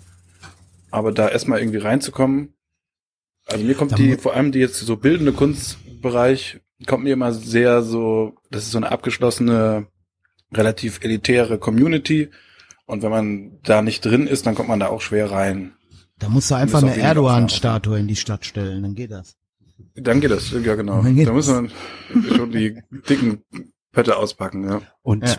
[0.92, 2.54] Aber da erstmal irgendwie reinzukommen,
[3.52, 7.34] also mir kommt Da die, vor allem die jetzt so bildende Kunstbereich, kommt mir immer
[7.34, 9.88] sehr so, das ist so eine abgeschlossene,
[10.54, 12.30] relativ elitäre Community.
[12.86, 15.74] Und wenn man da nicht drin ist, dann kommt man da auch schwer rein.
[16.18, 19.36] Da musst du einfach eine Erdogan-Statue in die Stadt stellen, dann geht das.
[19.96, 21.02] Dann geht das, ja genau.
[21.02, 21.72] Dann Da muss man
[22.36, 23.44] schon die dicken
[23.92, 24.82] Pötte auspacken, ja.
[25.02, 25.36] Und Ja.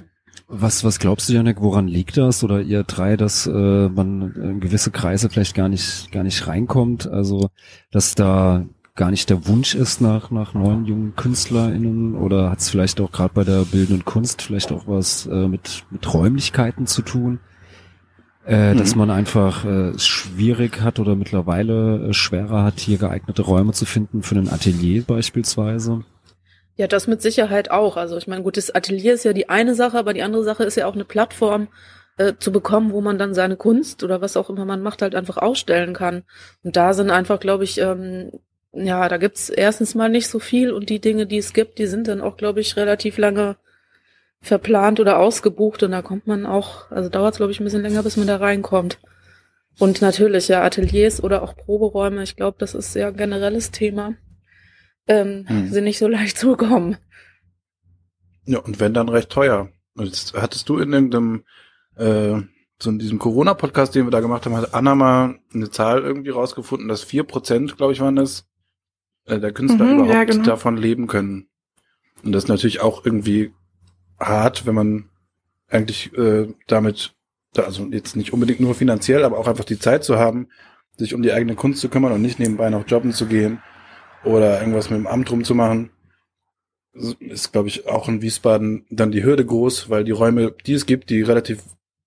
[0.48, 4.60] was, was glaubst du, Janek, woran liegt das oder ihr drei, dass äh, man in
[4.60, 7.06] gewisse Kreise vielleicht gar nicht, gar nicht reinkommt?
[7.08, 7.50] Also,
[7.90, 8.64] dass da
[8.96, 13.12] gar nicht der Wunsch ist nach, nach neuen jungen KünstlerInnen oder hat es vielleicht auch
[13.12, 17.38] gerade bei der bildenden Kunst vielleicht auch was äh, mit, mit Räumlichkeiten zu tun?
[18.46, 18.78] Äh, Mhm.
[18.78, 23.72] Dass man einfach äh, es schwierig hat oder mittlerweile äh, schwerer hat, hier geeignete Räume
[23.72, 26.04] zu finden für ein Atelier beispielsweise.
[26.76, 27.96] Ja, das mit Sicherheit auch.
[27.96, 30.64] Also ich meine, gut, das Atelier ist ja die eine Sache, aber die andere Sache
[30.64, 31.68] ist ja auch eine Plattform
[32.16, 35.14] äh, zu bekommen, wo man dann seine Kunst oder was auch immer man macht, halt
[35.14, 36.22] einfach ausstellen kann.
[36.62, 38.30] Und da sind einfach, glaube ich, ähm,
[38.72, 41.86] ja, da gibt's erstens mal nicht so viel und die Dinge, die es gibt, die
[41.86, 43.56] sind dann auch, glaube ich, relativ lange
[44.40, 47.82] verplant oder ausgebucht und da kommt man auch, also dauert es, glaube ich, ein bisschen
[47.82, 48.98] länger, bis man da reinkommt.
[49.78, 54.14] Und natürlich, ja, Ateliers oder auch Proberäume, ich glaube, das ist ja ein generelles Thema,
[55.06, 55.68] ähm, Hm.
[55.70, 56.96] sind nicht so leicht zu bekommen.
[58.44, 59.68] Ja, und wenn dann recht teuer.
[59.94, 61.44] Und jetzt hattest du in irgendeinem,
[61.96, 62.40] äh,
[62.82, 66.30] so in diesem Corona-Podcast, den wir da gemacht haben, hat Anna mal eine Zahl irgendwie
[66.30, 68.46] rausgefunden, dass vier Prozent, glaube ich, waren das,
[69.26, 70.44] äh, der Künstler Mhm, ja, überhaupt genau.
[70.44, 71.48] davon leben können.
[72.24, 73.52] Und das ist natürlich auch irgendwie
[74.18, 75.08] hart, wenn man
[75.68, 77.14] eigentlich äh, damit,
[77.52, 80.48] da- also jetzt nicht unbedingt nur finanziell, aber auch einfach die Zeit zu haben,
[80.96, 83.62] sich um die eigene Kunst zu kümmern und nicht nebenbei noch jobben zu gehen
[84.24, 85.90] oder irgendwas mit dem Amt rumzumachen.
[87.20, 90.86] Ist, glaube ich, auch in Wiesbaden dann die Hürde groß, weil die Räume, die es
[90.86, 91.62] gibt, die relativ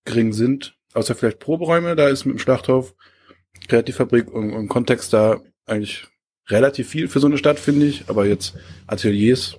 [0.05, 2.93] gering sind, außer vielleicht Proberäume, da ist mit dem Schlachthof,
[3.67, 6.07] Kreativfabrik und, und Kontext da eigentlich
[6.49, 8.55] relativ viel für so eine Stadt, finde ich, aber jetzt
[8.87, 9.57] Ateliers,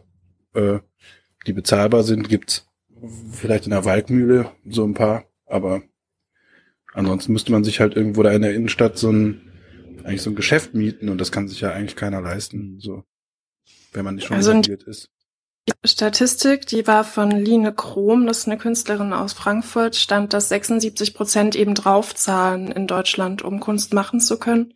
[0.52, 0.80] äh,
[1.46, 2.68] die bezahlbar sind, gibt's
[3.32, 5.82] vielleicht in der Waldmühle so ein paar, aber
[6.92, 9.53] ansonsten müsste man sich halt irgendwo da in der Innenstadt so ein
[10.04, 13.04] eigentlich so ein Geschäft mieten und das kann sich ja eigentlich keiner leisten, so
[13.92, 15.10] wenn man nicht schon Also ist.
[15.66, 20.50] Die Statistik, die war von Line Krom, das ist eine Künstlerin aus Frankfurt, stand, dass
[20.50, 24.74] 76 Prozent eben draufzahlen in Deutschland, um Kunst machen zu können.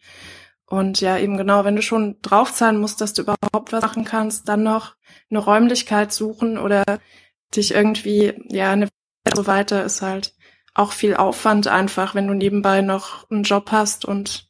[0.65, 4.49] Und ja, eben genau, wenn du schon draufzahlen musst, dass du überhaupt was machen kannst,
[4.49, 4.97] dann noch
[5.29, 6.85] eine Räumlichkeit suchen oder
[7.55, 8.89] dich irgendwie, ja, eine
[9.35, 10.35] so weiter ist halt
[10.75, 14.48] auch viel Aufwand einfach, wenn du nebenbei noch einen Job hast und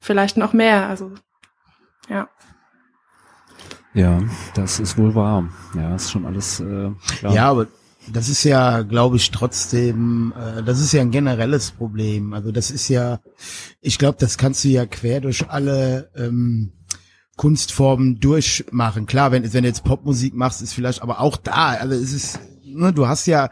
[0.00, 0.88] vielleicht noch mehr.
[0.88, 1.12] Also,
[2.08, 2.28] ja.
[3.94, 4.22] Ja,
[4.54, 5.48] das ist wohl wahr.
[5.74, 7.34] Ja, ist schon alles äh, klar.
[7.34, 7.66] Ja, aber
[8.12, 12.32] das ist ja, glaube ich, trotzdem, äh, das ist ja ein generelles Problem.
[12.32, 13.20] Also das ist ja,
[13.80, 16.72] ich glaube, das kannst du ja quer durch alle ähm,
[17.36, 19.06] Kunstformen durchmachen.
[19.06, 22.40] Klar, wenn, wenn du jetzt Popmusik machst, ist vielleicht, aber auch da, also es ist,
[22.64, 23.50] ne, du hast ja,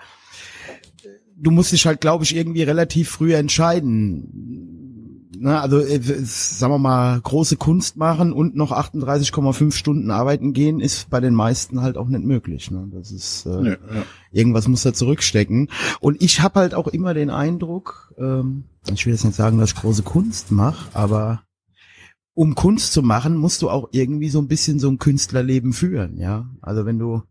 [1.36, 4.85] du musst dich halt, glaube ich, irgendwie relativ früh entscheiden.
[5.38, 10.80] Ne, also, äh, sagen wir mal, große Kunst machen und noch 38,5 Stunden arbeiten gehen,
[10.80, 12.70] ist bei den meisten halt auch nicht möglich.
[12.70, 12.88] Ne?
[12.92, 14.02] Das ist, äh, Nö, ja.
[14.32, 15.68] irgendwas muss da zurückstecken.
[16.00, 19.72] Und ich habe halt auch immer den Eindruck, ähm, ich will jetzt nicht sagen, dass
[19.72, 21.42] ich große Kunst mache, aber
[22.34, 26.18] um Kunst zu machen, musst du auch irgendwie so ein bisschen so ein Künstlerleben führen,
[26.18, 26.46] ja.
[26.60, 27.22] Also wenn du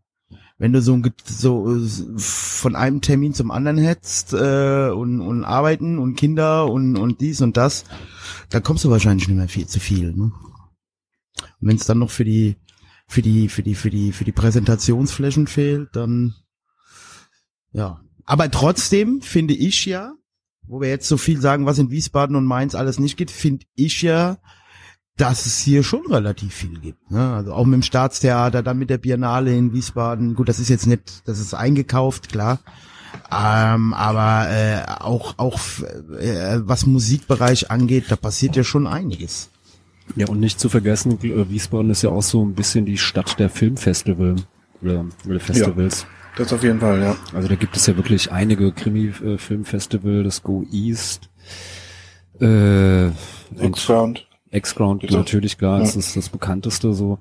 [0.58, 1.76] wenn du so, ein, so
[2.16, 7.42] von einem Termin zum anderen hetzt äh, und, und arbeiten und Kinder und, und dies
[7.42, 7.84] und das,
[8.48, 10.12] da kommst du wahrscheinlich nicht mehr viel zu viel.
[10.12, 10.32] Ne?
[11.60, 12.56] Und wenn es dann noch für die
[13.08, 16.34] für die für die für die für die Präsentationsflächen fehlt, dann
[17.72, 18.00] ja.
[18.24, 20.14] Aber trotzdem finde ich ja,
[20.62, 23.66] wo wir jetzt so viel sagen, was in Wiesbaden und Mainz alles nicht geht, finde
[23.74, 24.38] ich ja,
[25.16, 27.10] dass es hier schon relativ viel gibt.
[27.10, 27.34] Ne?
[27.34, 30.34] Also auch mit dem Staatstheater, dann mit der Biennale in Wiesbaden.
[30.34, 32.60] Gut, das ist jetzt nicht, das ist eingekauft, klar.
[33.32, 35.58] Ähm, aber äh, auch auch
[36.20, 39.50] äh, was Musikbereich angeht, da passiert ja schon einiges.
[40.16, 43.38] Ja, und nicht zu vergessen, äh, Wiesbaden ist ja auch so ein bisschen die Stadt
[43.38, 44.36] der Filmfestival
[44.82, 46.06] oder, oder Festivals.
[46.36, 47.16] Das auf jeden Fall, ja.
[47.32, 51.30] Also da gibt es ja wirklich einige Krimi-Filmfestival, das Go East,
[52.40, 53.14] äh, und
[53.58, 54.26] X-Round.
[54.50, 55.10] X-Ground auch.
[55.10, 55.84] natürlich klar, Ja.
[55.84, 57.18] das ist das bekannteste so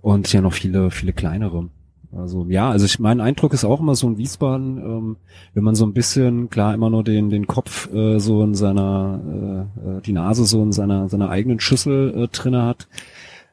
[0.00, 1.68] und ja noch viele viele kleinere.
[2.10, 5.16] Also ja, also ich mein Eindruck ist auch immer so in Wiesbaden, ähm,
[5.52, 9.68] wenn man so ein bisschen klar immer nur den den Kopf äh, so in seiner
[9.84, 12.88] äh, äh, die Nase so in seiner seiner eigenen Schüssel äh, drinne hat,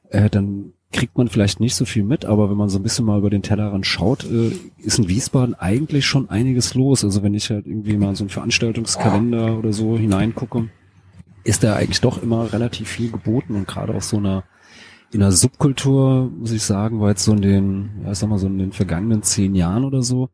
[0.10, 3.04] äh, dann kriegt man vielleicht nicht so viel mit, aber wenn man so ein bisschen
[3.06, 7.04] mal über den Tellerrand schaut, äh, ist in Wiesbaden eigentlich schon einiges los.
[7.04, 10.70] Also wenn ich halt irgendwie mal in so einen Veranstaltungskalender oder so hineingucke,
[11.46, 14.44] ist da eigentlich doch immer relativ viel geboten und gerade auch so einer
[15.14, 18.40] in der Subkultur, muss ich sagen, war jetzt so in den, ja, ich sag mal
[18.40, 20.30] so in den vergangenen zehn Jahren oder so,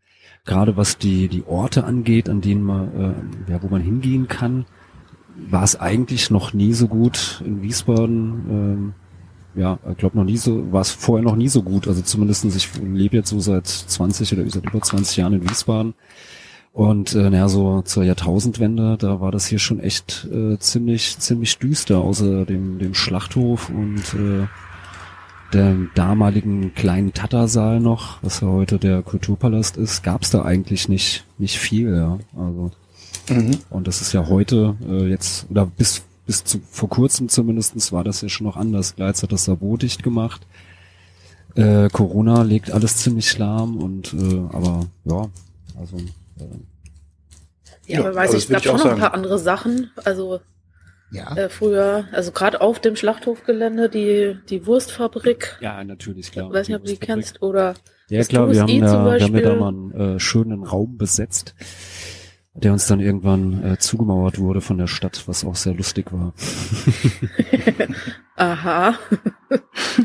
[0.46, 4.66] gerade was die, die Orte angeht, an denen man, äh, ja, wo man hingehen kann,
[5.50, 8.94] war es eigentlich noch nie so gut in Wiesbaden, ähm,
[9.54, 12.56] ja, ich glaube noch nie so, war es vorher noch nie so gut, also zumindestens
[12.56, 15.94] ich lebe jetzt so seit 20 oder seit über 20 Jahren in Wiesbaden
[16.74, 21.58] und äh, naja, so zur Jahrtausendwende, da war das hier schon echt äh, ziemlich, ziemlich
[21.58, 24.48] düster, außer dem, dem Schlachthof und äh,
[25.54, 30.88] dem damaligen kleinen Tattersaal noch, was ja heute der Kulturpalast ist, gab es da eigentlich
[30.88, 32.20] nicht, nicht viel, ja.
[32.38, 32.72] Also,
[33.30, 33.60] Mhm.
[33.70, 38.04] und das ist ja heute äh, jetzt, oder bis, bis zu, vor kurzem zumindestens war
[38.04, 38.96] das ja schon noch anders.
[38.96, 40.42] Gleiz hat das Sabo dicht gemacht.
[41.56, 45.28] Äh, Corona legt alles ziemlich lahm und äh, aber ja,
[45.80, 45.98] also
[47.86, 49.92] Ja, Ja, aber weiß also ich, es gab schon noch ein paar andere Sachen.
[50.04, 50.42] Also
[51.10, 51.36] Ja.
[51.36, 55.58] äh, früher, also gerade auf dem Schlachthofgelände, die, die Wurstfabrik.
[55.62, 56.48] Ja, natürlich, klar.
[56.48, 57.74] Ich weiß nicht, ob du die kennst oder
[58.10, 59.56] Ja, klar, wir haben, zum wir haben ja da Beispiel.
[59.56, 61.56] mal einen äh, schönen Raum besetzt,
[62.54, 66.34] der uns dann irgendwann äh, zugemauert wurde von der Stadt, was auch sehr lustig war.
[68.36, 68.96] aha.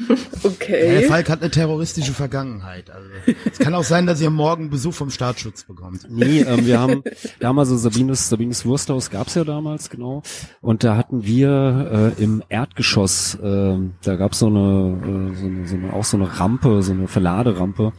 [0.09, 1.01] Ja, okay.
[1.01, 2.91] der Falk hat eine terroristische Vergangenheit.
[2.91, 3.09] Also,
[3.51, 6.07] es kann auch sein, dass ihr morgen Besuch vom Staatsschutz bekommt.
[6.11, 7.03] Nee, ähm, wir haben
[7.41, 10.23] damals so Sabines, Sabines Wursthaus gab's ja damals, genau.
[10.61, 15.69] Und da hatten wir äh, im Erdgeschoss, ähm, da gab's so eine, äh, so eine,
[15.69, 17.93] so eine, auch so eine Rampe, so eine Verladerampe.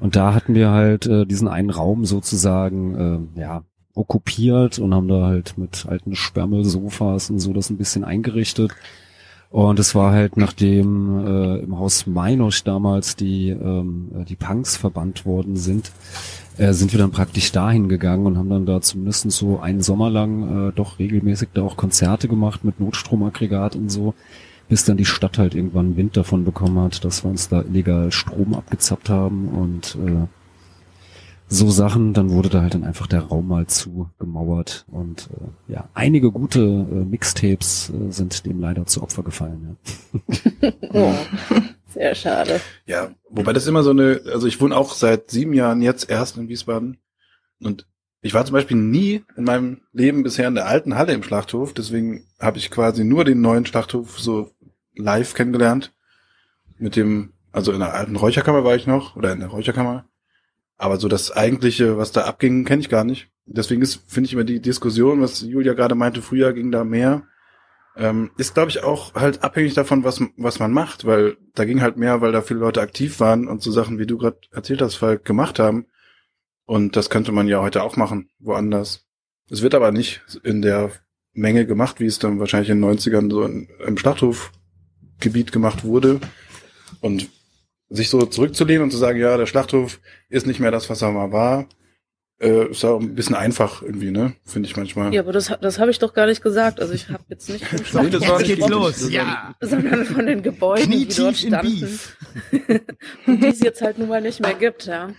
[0.00, 5.08] Und da hatten wir halt äh, diesen einen Raum sozusagen, äh, ja, okkupiert und haben
[5.08, 8.72] da halt mit alten Sperrmüllsofas und so das ein bisschen eingerichtet.
[9.50, 14.76] Und es war halt, nachdem äh, im Haus Meinosch damals die, ähm, äh, die Punks
[14.76, 15.92] verbannt worden sind,
[16.58, 20.10] äh, sind wir dann praktisch dahin gegangen und haben dann da zumindest so einen Sommer
[20.10, 24.14] lang äh, doch regelmäßig da auch Konzerte gemacht mit Notstromaggregat und so,
[24.68, 28.10] bis dann die Stadt halt irgendwann Wind davon bekommen hat, dass wir uns da illegal
[28.10, 30.26] Strom abgezappt haben und äh,
[31.48, 35.72] so Sachen, dann wurde da halt dann einfach der Raum mal zu gemauert und äh,
[35.72, 39.76] ja, einige gute äh, Mixtapes äh, sind dem leider zu Opfer gefallen.
[40.62, 40.72] Ja.
[40.94, 41.12] Oh,
[41.88, 42.60] sehr schade.
[42.86, 46.36] Ja, wobei das immer so eine, also ich wohne auch seit sieben Jahren jetzt erst
[46.36, 46.98] in Wiesbaden
[47.60, 47.86] und
[48.22, 51.74] ich war zum Beispiel nie in meinem Leben bisher in der alten Halle im Schlachthof,
[51.74, 54.50] deswegen habe ich quasi nur den neuen Schlachthof so
[54.96, 55.92] live kennengelernt.
[56.78, 60.06] Mit dem, also in der alten Räucherkammer war ich noch, oder in der Räucherkammer.
[60.84, 63.30] Aber so das eigentliche, was da abging, kenne ich gar nicht.
[63.46, 67.22] Deswegen ist, finde ich immer die Diskussion, was Julia gerade meinte, früher ging da mehr,
[67.96, 71.80] ähm, ist, glaube ich, auch halt abhängig davon, was, was man macht, weil da ging
[71.80, 74.82] halt mehr, weil da viele Leute aktiv waren und so Sachen, wie du gerade erzählt
[74.82, 75.86] hast, Falk, gemacht haben.
[76.66, 79.06] Und das könnte man ja heute auch machen, woanders.
[79.48, 80.90] Es wird aber nicht in der
[81.32, 86.20] Menge gemacht, wie es dann wahrscheinlich in den 90ern so in, im Schlachthofgebiet gemacht wurde.
[87.00, 87.30] Und
[87.94, 91.12] sich so zurückzulehnen und zu sagen, ja, der Schlachthof ist nicht mehr das, was er
[91.12, 91.68] mal war,
[92.40, 94.34] äh, ist auch ein bisschen einfach irgendwie, ne?
[94.44, 95.14] Finde ich manchmal.
[95.14, 96.80] Ja, aber das, das habe ich doch gar nicht gesagt.
[96.80, 99.54] Also ich habe jetzt nicht vom Nee, das war geht's los, ja.
[99.60, 101.80] sondern von den Gebäuden, die dort Knietief in standen.
[101.80, 102.16] Beef.
[103.26, 105.10] und die es jetzt halt nun mal nicht mehr gibt, ja.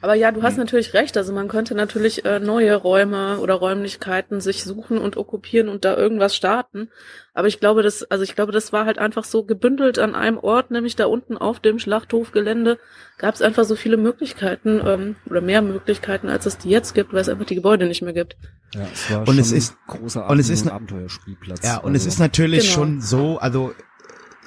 [0.00, 1.16] Aber ja, du hast natürlich recht.
[1.16, 5.96] Also man könnte natürlich äh, neue Räume oder Räumlichkeiten sich suchen und okkupieren und da
[5.96, 6.88] irgendwas starten.
[7.34, 10.38] Aber ich glaube, das, also ich glaube, das war halt einfach so gebündelt an einem
[10.38, 12.78] Ort, nämlich da unten auf dem Schlachthofgelände
[13.18, 17.12] gab es einfach so viele Möglichkeiten ähm, oder mehr Möglichkeiten, als es die jetzt gibt,
[17.12, 18.36] weil es einfach die Gebäude nicht mehr gibt.
[18.74, 21.64] Ja, es war Und schon es ist- ein großer und es ist na- Abenteuerspielplatz.
[21.64, 22.74] Ja, und es Also, ist natürlich Genau.
[22.74, 23.74] schon so, also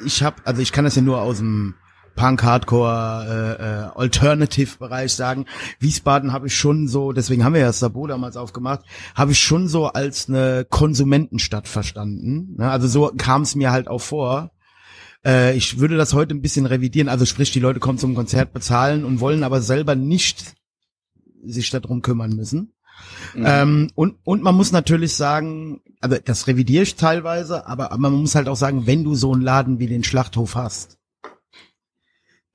[0.05, 1.75] ich habe, also ich kann das ja nur aus dem
[2.15, 5.45] Punk, Hardcore, äh, äh, Alternative-Bereich sagen.
[5.79, 8.81] Wiesbaden habe ich schon so, deswegen haben wir ja das Sabo damals aufgemacht,
[9.15, 12.55] habe ich schon so als eine Konsumentenstadt verstanden.
[12.57, 12.69] Ne?
[12.69, 14.51] Also so kam es mir halt auch vor.
[15.25, 17.09] Äh, ich würde das heute ein bisschen revidieren.
[17.09, 20.55] Also sprich, die Leute kommen zum Konzert bezahlen und wollen aber selber nicht
[21.43, 22.73] sich darum kümmern müssen.
[23.33, 23.43] Mhm.
[23.45, 28.13] Ähm, und, und man muss natürlich sagen, also das revidiere ich teilweise, aber, aber man
[28.13, 30.97] muss halt auch sagen, wenn du so einen Laden wie den Schlachthof hast,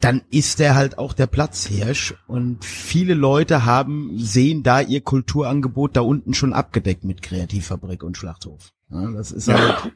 [0.01, 5.97] dann ist der halt auch der Platzhirsch und viele Leute haben, sehen da ihr Kulturangebot
[5.97, 8.73] da unten schon abgedeckt mit Kreativfabrik und Schlachthof.
[8.91, 9.93] Ja, das ist halt,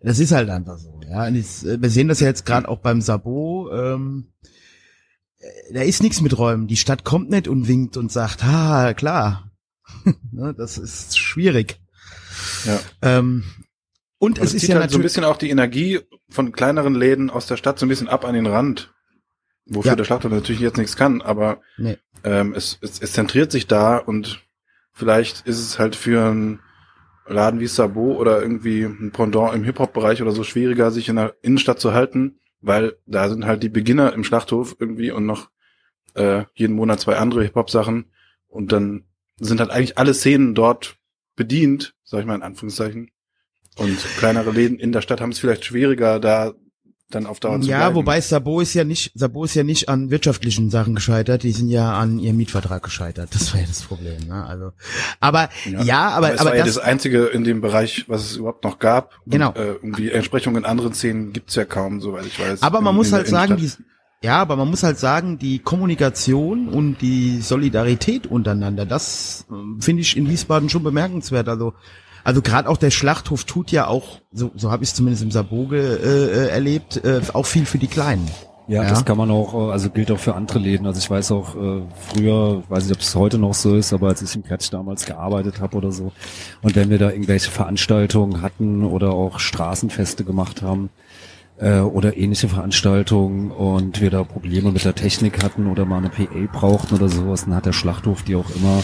[0.00, 1.28] das ist halt einfach so, ja.
[1.28, 1.42] Äh,
[1.80, 4.32] wir sehen das ja jetzt gerade auch beim Sabo, ähm,
[5.38, 6.66] äh, da ist nichts mit Räumen.
[6.66, 9.50] Die Stadt kommt nicht und winkt und sagt, ha, klar.
[10.32, 11.80] ne, das ist schwierig.
[12.64, 12.80] Ja.
[13.02, 13.44] Ähm,
[14.18, 16.52] und Und es es ist zieht ja halt so ein bisschen auch die Energie von
[16.52, 18.94] kleineren Läden aus der Stadt so ein bisschen ab an den Rand.
[19.66, 19.96] Wofür Ja.
[19.96, 21.98] der Schlachthof natürlich jetzt nichts kann, aber Nee.
[22.24, 24.42] ähm, es, es, es zentriert sich da und
[24.92, 26.60] vielleicht ist es halt für einen
[27.28, 31.34] Laden wie Sabo oder irgendwie ein Pendant im Hip-Hop-Bereich oder so schwieriger, sich in der
[31.42, 35.50] Innenstadt zu halten, weil da sind halt die Beginner im Schlachthof irgendwie und noch
[36.14, 38.06] äh, jeden Monat zwei andere Hip-Hop-Sachen
[38.46, 39.04] und dann
[39.38, 40.96] sind halt eigentlich alle Szenen dort
[41.34, 43.10] bedient, sag ich mal in Anführungszeichen.
[43.76, 46.54] Und kleinere Läden in der Stadt haben es vielleicht schwieriger, da
[47.10, 47.94] dann auf Dauer zu ja, bleiben.
[47.94, 51.68] wobei Sabo ist ja nicht, Sabo ist ja nicht an wirtschaftlichen Sachen gescheitert, die sind
[51.68, 53.28] ja an ihrem Mietvertrag gescheitert.
[53.32, 54.44] Das war ja das Problem, ne?
[54.44, 54.72] Also,
[55.20, 55.48] aber,
[55.84, 58.64] ja, aber, es aber war ja das, das einzige in dem Bereich, was es überhaupt
[58.64, 59.20] noch gab.
[59.26, 59.50] Genau.
[59.50, 62.62] Und, äh, irgendwie Entsprechungen in anderen Szenen gibt's ja kaum, soweit ich weiß.
[62.62, 63.70] Aber man in- muss in halt sagen, die,
[64.22, 70.02] ja, aber man muss halt sagen, die Kommunikation und die Solidarität untereinander, das ähm, finde
[70.02, 71.48] ich in Wiesbaden schon bemerkenswert.
[71.48, 71.74] Also,
[72.26, 75.30] also gerade auch der Schlachthof tut ja auch, so, so habe ich es zumindest im
[75.30, 78.28] Saboge äh, äh, erlebt, äh, auch viel für die Kleinen.
[78.66, 78.88] Ja, Ja.
[78.90, 80.88] das kann man auch, äh, also gilt auch für andere Läden.
[80.88, 84.08] Also ich weiß auch, äh, früher, weiß nicht, ob es heute noch so ist, aber
[84.08, 86.10] als ich im Kretsch damals gearbeitet habe oder so,
[86.62, 90.90] und wenn wir da irgendwelche Veranstaltungen hatten oder auch Straßenfeste gemacht haben,
[91.58, 96.08] äh, oder ähnliche Veranstaltungen und wir da Probleme mit der Technik hatten oder mal eine
[96.08, 98.82] PA brauchten oder sowas, dann hat der Schlachthof die auch immer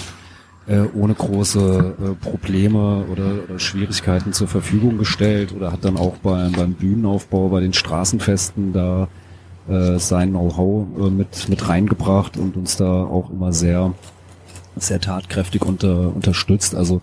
[0.67, 6.17] äh, ohne große äh, Probleme oder, oder Schwierigkeiten zur Verfügung gestellt oder hat dann auch
[6.19, 9.09] beim, beim Bühnenaufbau, bei den Straßenfesten da
[9.69, 13.95] äh, sein Know-how äh, mit, mit reingebracht und uns da auch immer sehr,
[14.77, 16.75] sehr tatkräftig unter, unterstützt.
[16.75, 17.03] Also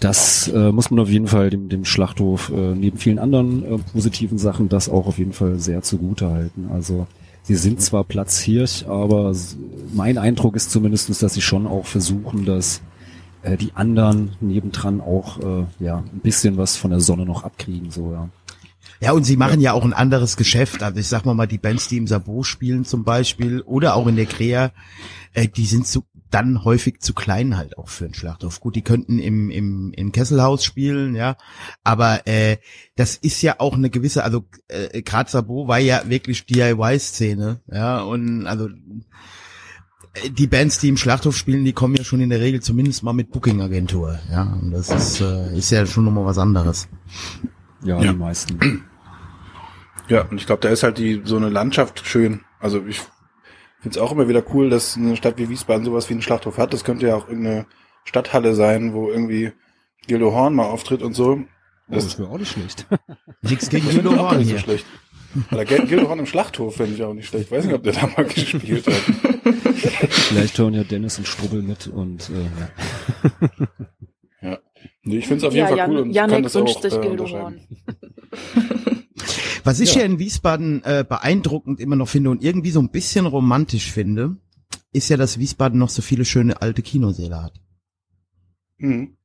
[0.00, 3.78] das äh, muss man auf jeden Fall dem, dem Schlachthof äh, neben vielen anderen äh,
[3.92, 6.68] positiven Sachen das auch auf jeden Fall sehr zugute halten.
[6.72, 7.06] Also
[7.42, 9.34] sie sind zwar Platzhirsch, aber
[9.94, 12.82] mein Eindruck ist zumindestens, dass sie schon auch versuchen, dass
[13.44, 17.90] äh, die anderen nebendran auch äh, ja ein bisschen was von der Sonne noch abkriegen.
[17.90, 18.28] So ja.
[19.00, 19.72] Ja, und sie machen ja.
[19.72, 20.82] auch ein anderes Geschäft.
[20.82, 24.06] Also ich sag mal mal, die Bands, die im Sabo spielen zum Beispiel oder auch
[24.06, 24.72] in der Krea,
[25.34, 28.60] äh, die sind zu, dann häufig zu klein halt auch für einen Schlachthof.
[28.60, 31.36] Gut, die könnten im, im, im Kesselhaus spielen, ja,
[31.82, 32.56] aber äh,
[32.96, 38.00] das ist ja auch eine gewisse, also äh, gerade Sabo war ja wirklich DIY-Szene, ja,
[38.02, 38.68] und also
[40.30, 43.12] die Bands, die im Schlachthof spielen, die kommen ja schon in der Regel zumindest mal
[43.12, 44.18] mit Booking-Agentur.
[44.30, 46.88] Ja, und das ist, äh, ist ja schon nochmal was anderes.
[47.82, 48.12] Ja, Ja.
[48.12, 48.84] die meisten.
[50.08, 52.42] Ja, und ich glaube, da ist halt die so eine Landschaft schön.
[52.60, 52.98] Also ich
[53.80, 56.58] finde es auch immer wieder cool, dass eine Stadt wie Wiesbaden sowas wie einen Schlachthof
[56.58, 56.74] hat.
[56.74, 57.64] Das könnte ja auch irgendeine
[58.04, 59.52] Stadthalle sein, wo irgendwie
[60.06, 61.38] Gildo Horn mal auftritt und so.
[61.88, 62.86] Oh, das wäre auch nicht schlecht.
[63.40, 64.60] Nichts gegen Das auch Horn nicht so hier.
[64.60, 64.84] schlecht.
[65.50, 67.50] Oder Gil- Gildo Horn im Schlachthof fände ich auch nicht schlecht.
[67.50, 68.94] Weiß nicht, ob der da mal gespielt hat.
[70.10, 72.46] Vielleicht hören ja Dennis und Strubbel mit und äh,
[74.46, 74.58] ja.
[75.02, 76.76] Nee, ich finde es auf jeden ja, Fall cool Jan, und Janek kann das wünscht
[76.76, 77.60] auch sich äh, Gildo unterschreiben.
[77.60, 79.04] Horn.
[79.64, 79.94] Was ich Ja.
[80.00, 84.36] hier in Wiesbaden äh, beeindruckend immer noch finde und irgendwie so ein bisschen romantisch finde,
[84.92, 87.54] ist ja, dass Wiesbaden noch so viele schöne alte Kinosäle hat.
[88.78, 89.16] Mhm.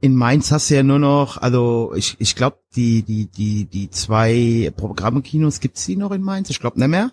[0.00, 3.90] In Mainz hast du ja nur noch, also ich, ich glaube, die, die, die, die
[3.90, 6.50] zwei Programmkinos, gibt's die noch in Mainz?
[6.50, 7.10] Ich glaube nicht mehr.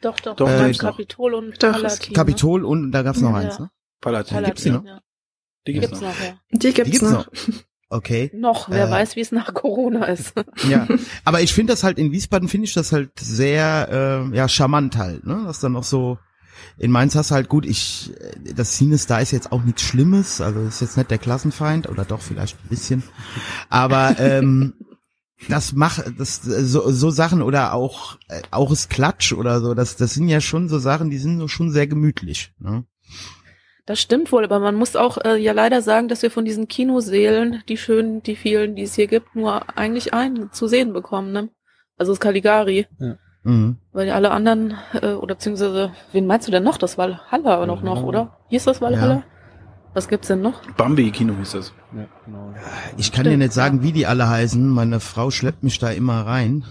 [0.00, 0.72] Doch, doch, Doch, äh.
[0.72, 2.12] Kapitol und Doch, Palatin.
[2.14, 3.36] Kapitol und da gab's noch Ja.
[3.36, 3.70] eins, ne?
[4.00, 4.38] Palatin.
[4.38, 4.42] Ne?
[4.46, 4.84] Gibt's die noch?
[4.84, 5.00] Ja.
[5.66, 6.08] Die gibt's Gibt's noch.
[6.08, 6.34] noch, ja.
[6.50, 7.28] Die gibt's, gibt's noch.
[7.88, 8.30] Okay.
[8.34, 8.90] Noch, wer Äh.
[8.90, 10.32] weiß, wie es nach Corona ist.
[10.68, 10.88] Ja,
[11.24, 14.96] aber ich finde das halt in Wiesbaden finde ich das halt sehr äh, ja charmant
[14.96, 15.42] halt, ne?
[15.46, 16.18] Das dann noch so
[16.78, 19.82] in Mainz hast du halt gut, ich äh, das Sinus da ist jetzt auch nichts
[19.82, 23.02] Schlimmes, also ist jetzt nicht der Klassenfeind oder doch vielleicht ein bisschen,
[23.68, 24.74] aber ähm,
[25.48, 29.74] das macht das äh, so, so Sachen oder auch äh, auch es Klatsch oder so,
[29.74, 32.84] das das sind ja schon so Sachen, die sind so schon sehr gemütlich, ne?
[33.84, 36.68] Das stimmt wohl, aber man muss auch äh, ja leider sagen, dass wir von diesen
[36.68, 41.32] Kinosälen, die schönen, die vielen, die es hier gibt, nur eigentlich einen zu sehen bekommen,
[41.32, 41.48] ne?
[41.96, 42.86] Also das Caligari.
[43.44, 43.76] Mhm.
[43.92, 46.76] Weil die alle anderen, äh, oder beziehungsweise, wen meinst du denn noch?
[46.78, 48.02] Das Valhalla noch noch, Ja.
[48.04, 48.36] oder?
[48.48, 49.24] Hieß das Valhalla?
[49.94, 50.62] Was gibt's denn noch?
[50.78, 51.72] Bambi Kino hieß das.
[51.94, 52.54] ja, genau.
[52.96, 53.82] Ich kann dir Stimmt, nicht sagen, ja.
[53.82, 54.66] wie die alle heißen.
[54.66, 56.64] Meine Frau schleppt mich da immer rein.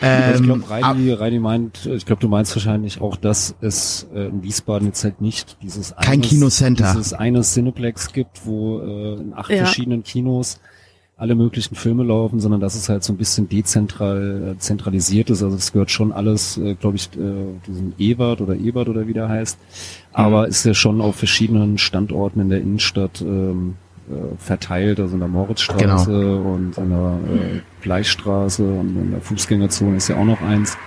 [0.00, 4.06] Also ich ähm, glaube, Reini, Reini meint, ich glaube, du meinst wahrscheinlich auch, dass es
[4.14, 6.92] äh, in Wiesbaden jetzt halt nicht dieses Kein eines- Kinocenter.
[6.92, 9.64] dieses eine Cineplex gibt, wo äh, in acht Ja.
[9.64, 10.60] verschiedenen Kinos
[11.18, 15.42] alle möglichen Filme laufen, sondern dass es halt so ein bisschen dezentral äh, zentralisiert ist.
[15.42, 19.12] Also es gehört schon alles, äh, glaube ich, äh, diesem Ewert oder Ebert oder wie
[19.12, 19.58] der heißt.
[20.12, 23.74] Aber ist ja schon auf verschiedenen Standorten in der Innenstadt ähm,
[24.08, 29.96] äh, verteilt, also in der Moritzstraße und in der äh, Gleichstraße und in der Fußgängerzone
[29.96, 30.78] ist ja auch noch eins.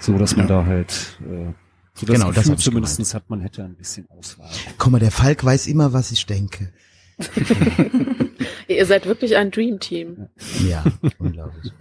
[0.00, 1.52] So dass man da halt äh,
[1.94, 4.50] so das Genau, das Gefühl ich zumindest hat, man hätte ein bisschen Auswahl.
[4.76, 6.72] Guck mal, der Falk weiß immer, was ich denke.
[8.70, 10.28] Ihr seid wirklich ein Dream Team.
[10.64, 10.84] Ja,
[11.18, 11.72] unglaublich.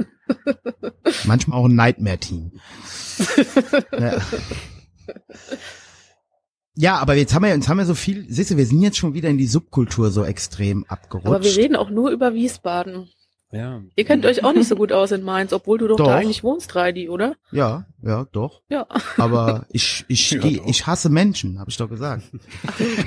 [1.26, 2.52] Manchmal auch ein Nightmare-Team.
[4.00, 4.22] ja.
[6.76, 8.98] ja, aber jetzt haben wir, jetzt haben wir so viel, siehst du, wir sind jetzt
[8.98, 11.28] schon wieder in die Subkultur so extrem abgerutscht.
[11.28, 13.10] Aber wir reden auch nur über Wiesbaden.
[13.52, 13.82] Ja.
[13.96, 16.06] Ihr kennt euch auch nicht so gut aus in Mainz, obwohl du doch, Doch.
[16.08, 17.36] da eigentlich wohnst, Reidi, oder?
[17.52, 18.62] ja, ja, doch.
[18.70, 18.86] Ja.
[19.18, 20.68] Aber ich, ich, Ja, geh- doch.
[20.68, 22.24] ich hasse Menschen, habe ich doch gesagt.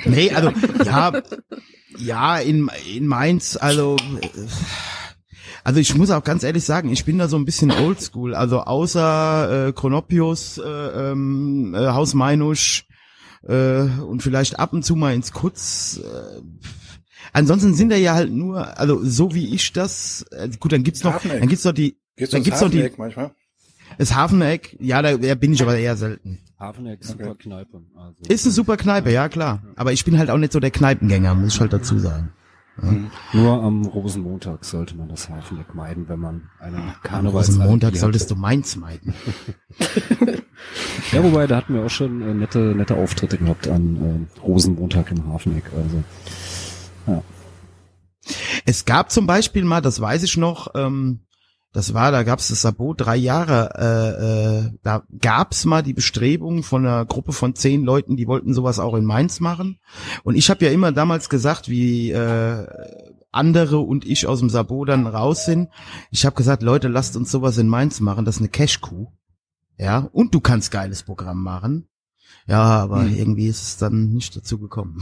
[0.05, 0.51] nee, also,
[0.83, 1.13] ja,
[1.97, 4.27] ja, in, in Mainz, also, äh,
[5.63, 8.35] also ich muss auch ganz ehrlich sagen, ich bin da so ein bisschen oldschool.
[8.35, 10.61] Also außer äh, Chronopius, äh,
[11.11, 12.85] ähm, äh, Haus Meinusch
[13.47, 16.01] äh, und vielleicht ab und zu mal ins Kutz.
[16.03, 16.41] Äh,
[17.31, 21.03] ansonsten sind da ja halt nur, also so wie ich das, äh, gut, dann gibt's
[21.03, 21.39] noch, Hafeneck.
[21.39, 23.31] dann gibt's noch die, Gehst Dann gibt's noch die- Hafeneck manchmal?
[23.97, 26.39] das Hafeneck, ja, da, da bin ich aber eher selten.
[26.59, 27.81] Hafeneck, super Kneipe.
[27.95, 29.63] Also, Ist eine super Kneipe, ja klar.
[29.75, 32.31] Aber ich bin halt auch nicht so der Kneipengänger, muss ich halt dazu sagen.
[33.33, 37.99] Nur am Rosenmontag sollte man das Hafeneck meiden, wenn man eine Am Karnevalsallergie Montag hat.
[37.99, 39.13] solltest du Mainz meiden.
[41.11, 45.11] Ja, wobei, da hatten wir auch schon äh, nette, nette Auftritte gehabt an äh, Rosenmontag
[45.11, 45.65] im Hafeneck.
[45.75, 46.03] Also,
[48.65, 51.21] Es gab zum Beispiel mal, das weiß ich noch, ähm,
[51.73, 56.61] das war, da gab's das Sabot drei Jahre, äh, äh, da gab's mal die Bestrebung
[56.63, 59.79] von einer Gruppe von zehn Leuten, die wollten sowas auch in Mainz machen.
[60.23, 62.67] Und ich habe ja immer damals gesagt, wie äh,
[63.31, 65.69] andere und ich aus dem Sabot dann raus sind.
[66.11, 69.07] Ich habe gesagt, Leute, lasst uns sowas in Mainz machen, das ist eine Cash-Kuh.
[69.77, 71.87] Ja, und du kannst geiles Programm machen.
[72.45, 73.15] Ja, aber Hm.
[73.15, 75.01] irgendwie ist es dann nicht dazu gekommen.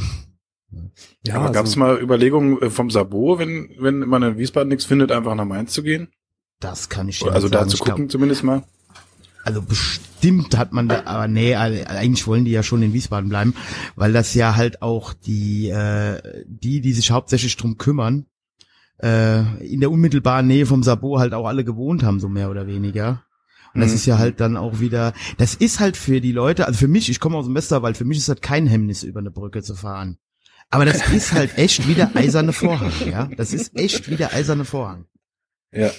[1.25, 4.69] Ja, Aber gab es also, mal Überlegungen äh, vom Sabo, wenn, wenn man in Wiesbaden
[4.69, 6.09] nichts findet, einfach nach Mainz zu gehen?
[6.59, 8.63] Das kann ich dir also da zu Ich glaub- gucken zumindest mal?
[9.43, 13.27] Also bestimmt hat man da, aber nee, also eigentlich wollen die ja schon in Wiesbaden
[13.29, 13.55] bleiben,
[13.95, 18.27] weil das ja halt auch die, äh, die, die sich hauptsächlich drum kümmern,
[19.01, 22.67] äh, in der unmittelbaren Nähe vom Sabo halt auch alle gewohnt haben, so mehr oder
[22.67, 23.23] weniger.
[23.73, 23.95] Und das Mhm.
[23.95, 27.09] ist ja halt dann auch wieder, das ist halt für die Leute, also für mich,
[27.09, 29.73] ich komme aus dem Westerwald, für mich ist das kein Hemmnis, über eine Brücke zu
[29.75, 30.17] fahren.
[30.71, 33.29] Aber das ist halt echt wieder eiserne Vorhang, ja.
[33.37, 35.05] Das ist echt wieder eiserne Vorhang.
[35.71, 35.91] Ja.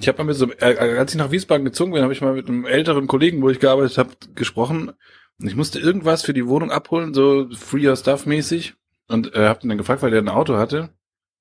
[0.00, 2.34] Ich habe mal mit so, äh, als ich nach Wiesbaden gezogen bin, habe ich mal
[2.34, 4.92] mit einem älteren Kollegen, wo ich gearbeitet habe, gesprochen.
[5.38, 8.74] Und ich musste irgendwas für die Wohnung abholen, so Free Your Stuff mäßig.
[9.08, 10.90] Und äh, hab ihn dann gefragt, weil der ein Auto hatte,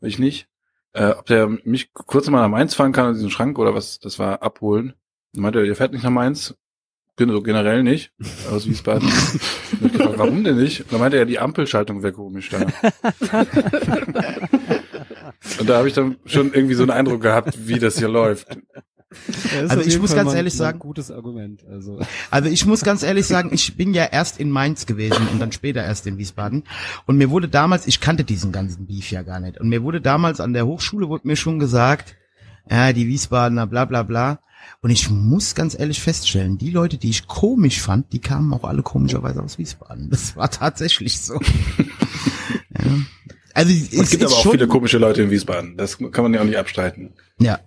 [0.01, 0.47] ich nicht,
[0.93, 3.99] äh, ob der mich kurz mal nach Mainz fahren kann, in diesen Schrank oder was,
[3.99, 4.93] das war abholen.
[5.33, 6.55] Dann meinte er, ihr fährt nicht nach Mainz.
[7.19, 8.13] Bin so generell nicht,
[8.49, 9.07] aus Wiesbaden.
[9.81, 10.79] Und ich gefragt, warum denn nicht?
[10.81, 12.59] Und dann meinte er, die Ampelschaltung wäre komisch da.
[15.59, 18.47] Und da habe ich dann schon irgendwie so einen Eindruck gehabt, wie das hier läuft.
[19.53, 21.63] Ja, ist Also ich muss Fall ganz ehrlich sagen- gutes Argument.
[21.69, 21.99] Also
[22.29, 25.51] Also ich muss ganz ehrlich sagen, ich bin ja erst in Mainz gewesen und dann
[25.51, 26.63] später erst in Wiesbaden.
[27.05, 29.59] Und mir wurde damals, ich kannte diesen ganzen Beef ja gar nicht.
[29.59, 32.15] Und mir wurde damals an der Hochschule wurde mir schon gesagt,
[32.69, 34.39] ja, die Wiesbadener, bla bla bla.
[34.81, 38.63] Und ich muss ganz ehrlich feststellen, die Leute, die ich komisch fand, die kamen auch
[38.63, 40.09] alle komischerweise aus Wiesbaden.
[40.09, 41.33] Das war tatsächlich so.
[42.69, 42.91] ja.
[43.53, 45.75] Also es Es gibt aber auch schon, viele komische Leute in Wiesbaden.
[45.75, 47.11] Das kann man ja auch nicht abstreiten.
[47.39, 47.59] Ja,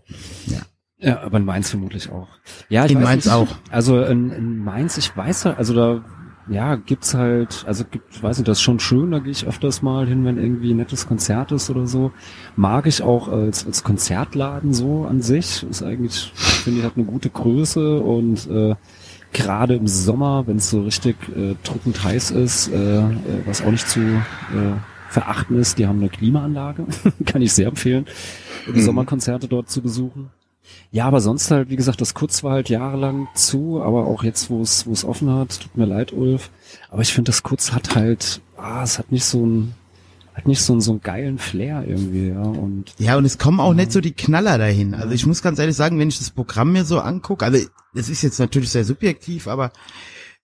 [0.46, 0.62] ja.
[0.98, 2.28] ja, aber in Mainz vermutlich auch.
[2.68, 3.34] Ja, ich In weiß Mainz nicht.
[3.34, 3.48] auch.
[3.70, 6.05] Also in, in Mainz, ich weiß halt, also da
[6.49, 9.80] ja, gibt's halt, also gibt, weiß nicht, das ist schon schön, da gehe ich öfters
[9.82, 12.12] mal hin, wenn irgendwie ein nettes Konzert ist oder so.
[12.57, 15.64] Mag ich auch als, als Konzertladen so an sich.
[15.68, 18.74] Ist eigentlich, finde ich, hat eine gute Größe und äh,
[19.32, 23.11] gerade im Sommer, wenn es so richtig äh, drückend heiß ist, äh, äh,
[23.47, 24.22] was auch nicht zu äh,
[25.09, 26.86] verachten ist, die haben eine Klimaanlage,
[27.24, 28.07] kann ich sehr empfehlen,
[28.66, 28.84] die Mhm.
[28.84, 30.30] Sommerkonzerte dort zu besuchen.
[30.90, 34.50] Ja, aber sonst halt, wie gesagt, das Kurz war halt jahrelang zu, aber auch jetzt,
[34.50, 36.50] wo es, wo es offen hat, tut mir leid, Ulf.
[36.90, 39.74] Aber ich finde, das Kurz hat halt, ah, es hat nicht so ein,
[40.34, 43.60] hat nicht so einen, so einen geilen Flair irgendwie, ja, und Ja, und es kommen
[43.60, 44.94] auch nicht so die Knaller dahin.
[44.94, 47.58] Also ich muss ganz ehrlich sagen, wenn ich das Programm mir so angucke, also
[47.94, 49.72] es ist jetzt natürlich sehr subjektiv, aber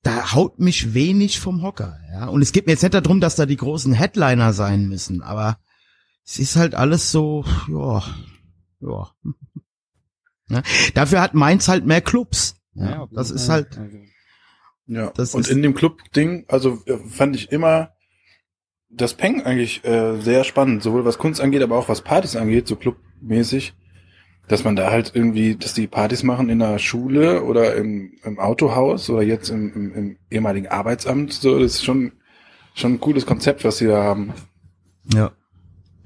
[0.03, 2.27] da haut mich wenig vom Hocker, ja.
[2.27, 5.59] Und es geht mir jetzt nicht darum, dass da die großen Headliner sein müssen, aber
[6.25, 8.03] es ist halt alles so, ja,
[8.81, 9.11] ja.
[10.49, 10.63] Ne?
[10.95, 12.57] Dafür hat Mainz halt mehr Clubs.
[12.75, 13.97] Ja, auf das ist halt, Also,
[14.87, 15.11] Ja.
[15.17, 17.91] Das und ist- in dem Club-Ding, also äh, fand ich immer
[18.91, 22.67] das Peng eigentlich äh, sehr spannend, sowohl was Kunst angeht, aber auch was Partys angeht,
[22.69, 23.75] so clubmäßig,
[24.49, 28.39] dass man da halt irgendwie, dass die Partys machen in der Schule oder im, im
[28.39, 32.13] Autohaus oder jetzt im, im, im ehemaligen Arbeitsamt, so, das ist schon,
[32.75, 34.33] schon ein cooles Konzept, was sie da haben.
[35.13, 35.33] ja.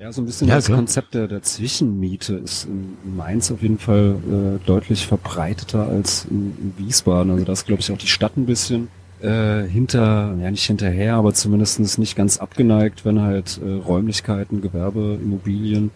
[0.02, 0.78] Ja, so ein bisschen Ja, das klar.
[0.78, 6.56] Konzept der, der Zwischenmiete ist in Mainz auf jeden Fall äh, deutlich verbreiteter als in,
[6.60, 7.30] in Wiesbaden.
[7.30, 8.88] Also da ist, glaube ich, auch die Stadt ein bisschen
[9.20, 15.20] äh, hinter, ja nicht hinterher, aber zumindestens nicht ganz abgeneigt, wenn halt äh, Räumlichkeiten, Gewerbe,
[15.22, 15.92] Immobilien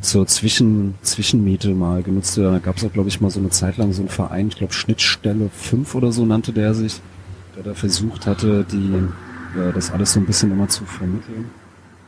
[0.00, 2.52] zur Zwischen, Zwischenmiete mal genutzt werden.
[2.52, 4.58] Da gab es auch, glaube ich, mal so eine Zeit lang so einen Verein, ich
[4.58, 7.00] glaube Schnittstelle 5 oder so nannte der sich,
[7.56, 11.46] der da versucht hatte, die äh, das alles so ein bisschen immer zu vermitteln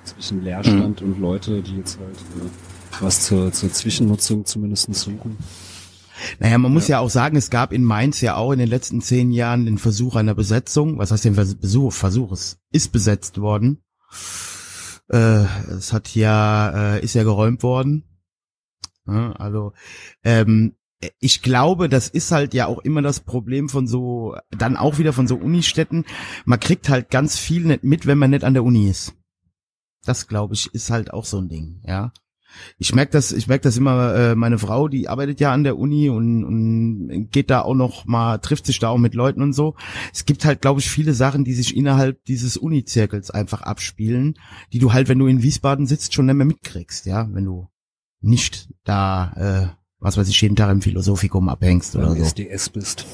[0.04, 2.48] zwischen Leerstand und Leute, die jetzt halt äh,
[3.00, 5.38] was zur, zur Zwischennutzung zumindest suchen.
[6.38, 7.00] Naja, man muss ja.
[7.00, 10.16] auch sagen, es gab in Mainz ja auch in den letzten zehn Jahren den Versuch
[10.16, 10.98] einer Besetzung.
[10.98, 11.92] Was heißt den Versuch?
[11.92, 13.82] Versuch, es ist besetzt worden.
[15.08, 18.04] Äh, es hat ja, äh, ist ja geräumt worden.
[19.06, 19.72] Ja, also,
[20.22, 20.74] ähm,
[21.18, 25.12] ich glaube, das ist halt ja auch immer das Problem von so, dann auch wieder
[25.12, 26.04] von so Unistädten.
[26.44, 29.14] Man kriegt halt ganz viel nicht mit, wenn man nicht an der Uni ist.
[30.04, 32.12] Das glaube ich ist halt auch so ein Ding, ja.
[32.78, 35.78] Ich merke das, ich merke das immer, äh, meine Frau, die arbeitet ja an der
[35.78, 39.52] Uni und, und geht da auch noch mal, trifft sich da auch mit Leuten und
[39.52, 39.74] so.
[40.12, 44.34] Es gibt halt, glaube ich, viele Sachen, die sich innerhalb dieses Uni-Zirkels einfach abspielen,
[44.72, 47.68] die du halt, wenn du in Wiesbaden sitzt, schon nicht mehr mitkriegst, ja, wenn du
[48.20, 49.32] nicht da,
[49.72, 52.26] äh, was weiß ich, jeden Tag im Philosophikum abhängst oder Wenn du so.
[52.26, 53.06] SDS bist.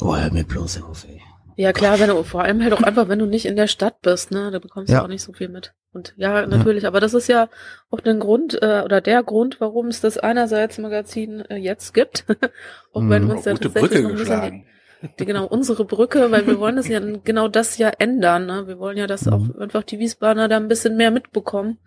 [0.00, 1.20] Oh, hör mir bloß auf, ey.
[1.58, 4.00] Ja klar, wenn du vor allem halt auch einfach, wenn du nicht in der Stadt
[4.00, 5.00] bist, ne, da bekommst Ja.
[5.00, 5.74] du auch nicht so viel mit.
[5.92, 7.48] Und ja, natürlich, aber das ist ja
[7.90, 12.24] auch ein Grund äh, oder der Grund, warum es das einerseits Magazin äh, jetzt gibt,
[12.92, 14.64] auch wenn wir uns ja tatsächlich Brücke noch ein bisschen
[15.02, 18.68] die, die, genau unsere Brücke, weil wir wollen das ja genau das ja ändern, ne?
[18.68, 19.32] Wir wollen ja, dass Mhm.
[19.32, 21.78] auch einfach die Wiesbadener da ein bisschen mehr mitbekommen.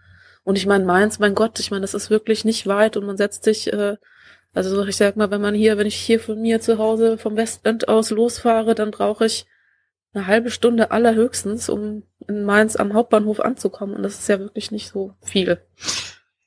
[0.44, 3.16] Und ich meine, Mainz, mein Gott, ich meine, das ist wirklich nicht weit und man
[3.16, 3.96] setzt sich äh,
[4.54, 7.38] also ich sag mal, wenn man hier, wenn ich hier von mir zu Hause vom
[7.38, 9.46] Westend aus losfahre, dann brauche ich
[10.14, 13.96] eine halbe Stunde allerhöchstens, um in Mainz am Hauptbahnhof anzukommen.
[13.96, 15.62] Und das ist ja wirklich nicht so viel.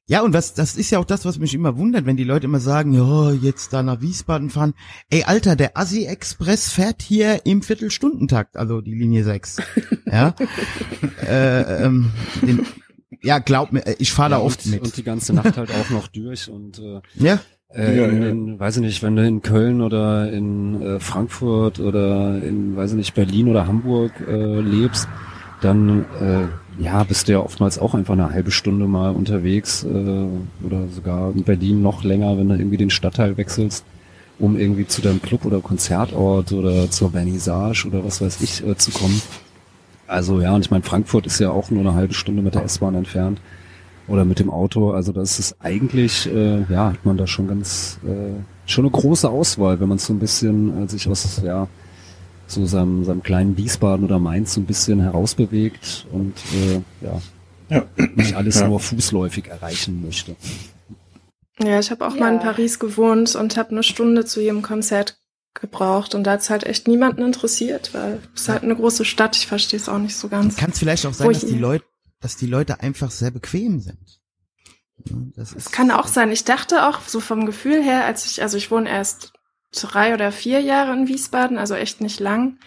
[0.07, 2.45] Ja, und was, das ist ja auch das, was mich immer wundert, wenn die Leute
[2.45, 4.75] immer sagen, ja, jetzt da nach Wiesbaden fahren.
[5.09, 9.63] Ey, Alter, der Assi-Express fährt hier im Viertelstundentakt, also die Linie 6.
[10.07, 10.35] ja.
[11.27, 12.13] äh, ähm,
[12.43, 12.67] den,
[13.23, 14.83] ja, glaub mir, ich fahre da Ja, oft und, mit.
[14.83, 17.41] Und die ganze Nacht halt auch noch durch und äh, ja,
[17.73, 18.29] äh, Ja, in, ja.
[18.29, 22.93] in, weiß ich nicht, wenn du in Köln oder in äh, Frankfurt oder in, weiß
[22.93, 25.09] ich nicht, Berlin oder Hamburg äh, lebst,
[25.61, 30.27] dann äh, ja, bist du ja oftmals auch einfach eine halbe Stunde mal unterwegs äh,
[30.63, 33.87] oder sogar in Berlin noch länger, wenn du irgendwie den Stadtteil wechselst.
[34.39, 38.77] um irgendwie zu deinem Club oder Konzertort oder zur Vernissage oder was weiß ich äh,
[38.77, 39.23] zu kommen.
[40.07, 42.65] Also ja, und ich meine, Frankfurt ist ja auch nur eine halbe Stunde mit der
[42.65, 43.41] S-Bahn entfernt
[44.09, 44.91] oder mit dem Auto.
[44.93, 48.33] Also das ist eigentlich, äh, ja, hat man da schon ganz, äh,
[48.67, 51.69] schon eine große Auswahl, wenn man so ein bisschen äh, sich aus, ja,
[52.47, 57.23] so seinem, seinem kleinen Wiesbaden oder Mainz so ein bisschen herausbewegt und äh, ja,
[57.71, 57.85] Ja.
[58.15, 58.69] nicht alles Ja.
[58.69, 60.37] nur fußläufig erreichen möchte.
[61.61, 62.21] Ja, ich habe auch Ja.
[62.21, 65.17] mal in Paris gewohnt und habe eine Stunde zu jedem Konzert
[65.59, 69.37] gebraucht und da hat's halt echt niemanden interessiert, weil es ist halt eine große Stadt,
[69.37, 70.57] ich verstehe es auch nicht so ganz.
[70.57, 71.85] Kann es vielleicht auch sein, dass die Leute,
[72.25, 74.19] dass die Leute einfach sehr bequem sind.
[75.37, 76.33] Das Es kann auch sein.
[76.33, 79.35] Ich dachte auch so vom Gefühl her, als ich, also ich wohne erst
[79.73, 82.59] drei oder vier Jahre in Wiesbaden, also echt nicht lang.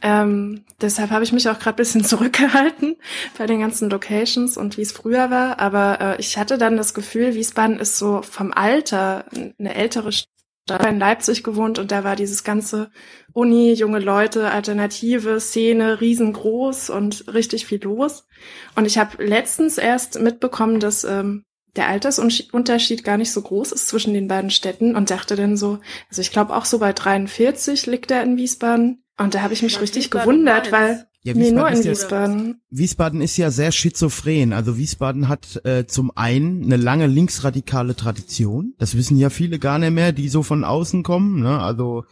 [0.00, 2.96] Ähm, deshalb habe ich mich auch gerade bisschen zurückgehalten
[3.36, 5.60] bei den ganzen Locations und wie es früher war.
[5.60, 9.26] Aber äh, ich hatte dann das Gefühl, Wiesbaden ist so vom Alter
[9.58, 10.33] eine ältere Stadt.
[10.70, 12.90] In Leipzig gewohnt und da war dieses ganze
[13.34, 18.26] Uni, junge Leute, alternative Szene riesengroß und richtig viel los.
[18.74, 21.44] Und ich habe letztens erst mitbekommen, dass ähm,
[21.76, 25.80] der Altersunterschied gar nicht so groß ist zwischen den beiden Städten und dachte dann so,
[26.08, 29.04] also ich glaube auch so bei 43 liegt er in Wiesbaden.
[29.18, 31.84] Und da habe ich mich richtig gewundert, und weil Ja, nee, nur Wiesbaden, in ist
[31.84, 32.60] ja, Wiesbaden.
[32.68, 34.52] Wiesbaden ist ja sehr schizophren.
[34.52, 38.74] Also Wiesbaden hat äh, zum einen eine lange linksradikale Tradition.
[38.76, 41.40] Das wissen ja viele gar nicht mehr, die so von außen kommen.
[41.40, 41.58] Ne?
[41.58, 42.04] Also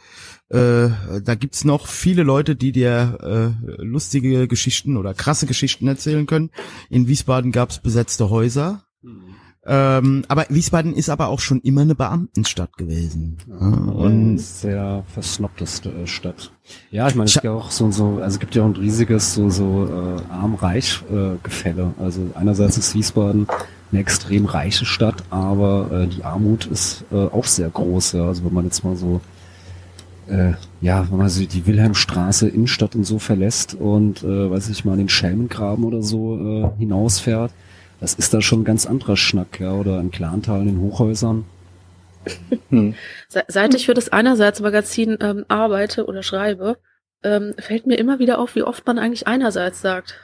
[0.48, 0.88] äh,
[1.22, 6.50] da gibt's noch viele Leute, die dir äh, lustige Geschichten oder krasse Geschichten erzählen können.
[6.88, 8.86] In Wiesbaden gab's besetzte Häuser.
[9.64, 13.38] Ähm, aber Wiesbaden ist aber auch schon immer eine Beamtenstadt gewesen.
[13.48, 16.50] Ja, Und sehr versnobteste äh, Stadt.
[16.90, 18.76] Ja, ich meine, es gibt ja auch so, so, also es gibt ja auch ein
[18.76, 21.94] riesiges so, so äh, Arm-Reich-Gefälle.
[22.00, 23.46] also einerseits ist Wiesbaden
[23.92, 28.12] eine extrem reiche Stadt, aber äh, die Armut ist äh, auch sehr groß.
[28.12, 28.26] Ja.
[28.26, 29.20] Also wenn man jetzt mal so,
[30.26, 34.84] äh, ja, wenn man so die Wilhelmstraße Innenstadt und so verlässt und, äh, weiß ich
[34.84, 37.52] mal, den Schelmengraben oder so äh, hinausfährt,
[38.02, 41.44] das ist da schon ein ganz anderer Schnack, ja, oder in Klantal in den Hochhäusern.
[42.68, 42.94] Hm.
[43.28, 46.76] Se- Seit ich für das Einerseits-Magazin ähm, arbeite oder schreibe,
[47.24, 50.18] ähm, fällt mir immer wieder auf, wie oft man eigentlich einerseits sagt.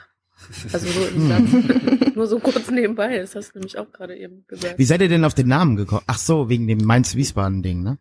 [0.71, 2.13] Also so im Satz.
[2.15, 3.17] Nur so kurz nebenbei.
[3.17, 4.77] Das hast du nämlich auch gerade eben gesagt.
[4.77, 6.03] wie seid ihr denn auf den Namen gekommen?
[6.07, 7.97] Ach so, wegen dem Mainz-Wiesbaden-Ding, ne?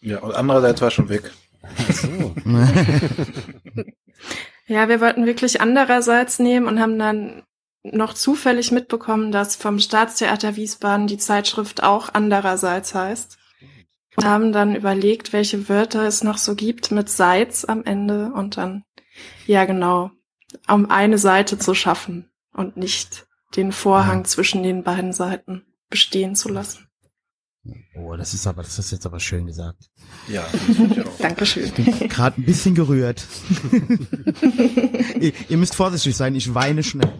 [0.00, 1.30] Ja, und andererseits war schon weg.
[1.62, 2.34] Ach so.
[4.68, 7.42] Ja, wir wollten wirklich andererseits nehmen und haben dann
[7.92, 13.38] noch zufällig mitbekommen, dass vom Staatstheater Wiesbaden die Zeitschrift auch andererseits heißt.
[14.16, 18.56] Und haben dann überlegt, welche Wörter es noch so gibt mit Seits am Ende und
[18.56, 18.82] dann,
[19.46, 20.10] ja genau,
[20.68, 23.26] um eine Seite zu schaffen und nicht
[23.56, 26.85] den Vorhang zwischen den beiden Seiten bestehen zu lassen.
[27.94, 29.90] Oh, das ist aber, das ist jetzt aber schön gesagt.
[30.28, 31.16] Ja, das finde ich auch.
[31.18, 31.72] Dankeschön.
[32.08, 33.26] Gerade ein bisschen gerührt.
[35.20, 37.12] ihr, ihr müsst vorsichtig sein, ich weine schnell.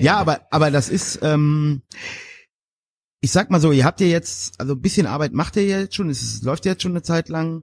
[0.00, 1.82] Ja, aber, aber das ist, ähm,
[3.20, 5.94] ich sag mal so, ihr habt ja jetzt, also ein bisschen Arbeit macht ihr jetzt
[5.94, 7.62] schon, es ist, läuft jetzt schon eine Zeit lang.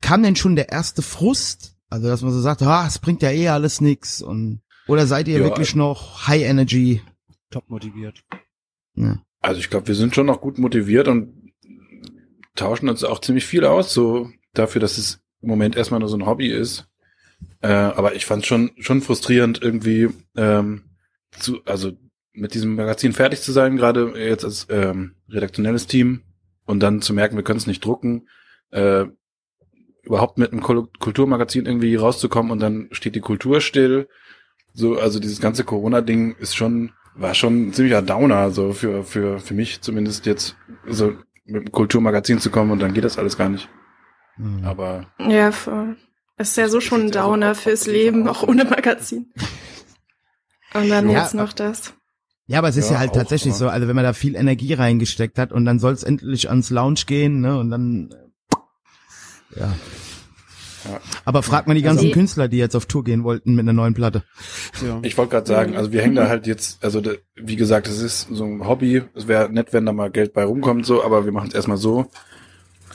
[0.00, 1.74] Kam denn schon der erste Frust?
[1.88, 5.28] Also, dass man so sagt, ah, es bringt ja eh alles nix und, oder seid
[5.28, 5.44] ihr Ja.
[5.44, 7.02] wirklich noch High Energy?
[7.50, 8.22] Top motiviert.
[8.94, 9.20] Ja.
[9.40, 11.52] Also ich glaube, wir sind schon noch gut motiviert und
[12.54, 16.16] tauschen uns auch ziemlich viel aus, so dafür, dass es im Moment erstmal nur so
[16.16, 16.88] ein Hobby ist.
[17.62, 20.82] Äh, aber ich fand schon schon frustrierend irgendwie ähm,
[21.30, 21.92] zu, also
[22.32, 26.22] mit diesem Magazin fertig zu sein, gerade jetzt als ähm, redaktionelles Team
[26.66, 28.28] und dann zu merken, wir können es nicht drucken,
[28.70, 29.06] äh,
[30.02, 34.08] überhaupt mit einem Kul- Kulturmagazin irgendwie rauszukommen und dann steht die Kultur still.
[34.72, 39.38] So, also dieses ganze Corona-Ding ist schon, war schon ein ziemlicher Downer, so für, für,
[39.38, 40.56] für mich zumindest jetzt,
[40.88, 43.68] so mit dem Kulturmagazin zu kommen und dann geht das alles gar nicht.
[44.36, 44.64] Mhm.
[44.64, 45.96] Aber Ja, voll.
[46.36, 49.32] Es ist ja so Das schon ein so Downer auch fürs Leben, auch ohne Magazin.
[50.72, 51.94] Und dann Ja, jetzt noch das.
[52.46, 54.34] Ja, aber es ist ja, Ja, halt auch, tatsächlich so, also wenn man da viel
[54.34, 58.10] Energie reingesteckt hat und dann soll es endlich ans Lounge gehen, ne, und dann,
[59.56, 59.72] äh, ja.
[60.84, 61.00] Ja.
[61.24, 63.72] Aber fragt man die ganzen Also- Künstler, die jetzt auf Tour gehen wollten mit einer
[63.72, 64.22] neuen Platte.
[64.84, 64.98] Ja.
[65.02, 68.00] ich wollte gerade sagen, also wir hängen da halt jetzt, also da, wie gesagt, es
[68.00, 69.02] ist so ein Hobby.
[69.14, 71.76] Es wäre nett, wenn da mal Geld bei rumkommt, so, aber wir machen es erstmal
[71.76, 72.06] so.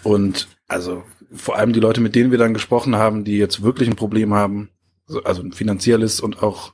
[0.03, 3.89] Und also vor allem die Leute, mit denen wir dann gesprochen haben, die jetzt wirklich
[3.89, 4.69] ein Problem haben,
[5.07, 6.73] so, also ein finanzielles und auch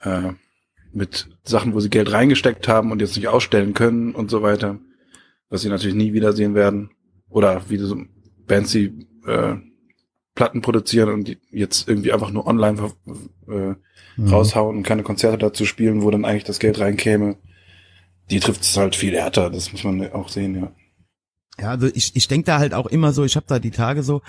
[0.00, 0.32] äh,
[0.92, 4.78] mit Sachen, wo sie Geld reingesteckt haben und jetzt nicht ausstellen können und so weiter,
[5.50, 6.90] was sie natürlich nie wiedersehen werden.
[7.28, 7.96] Oder wie so
[8.46, 9.56] Bands, die äh,
[10.36, 12.92] Platten produzieren und jetzt irgendwie einfach nur online
[13.48, 13.74] äh,
[14.16, 14.28] Mhm.
[14.28, 17.36] raushauen und keine Konzerte dazu spielen, wo dann eigentlich das Geld reinkäme.
[18.30, 20.72] Die trifft es halt viel härter, das muss man auch sehen, ja.
[21.58, 24.02] Ja, also ich, ich denke da halt auch immer so, ich habe da die Tage
[24.02, 24.22] so,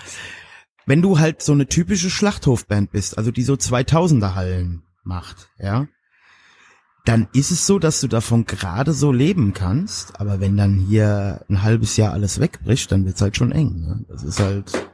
[0.86, 5.88] wenn du halt so eine typische Schlachthofband bist, also die so 2000er Hallen macht, ja,
[7.04, 11.44] dann ist es so, dass du davon gerade so leben kannst, aber wenn dann hier
[11.48, 13.80] ein halbes Jahr alles wegbricht, dann wird's halt schon eng.
[13.80, 14.04] Ne?
[14.08, 14.87] Das ist halt,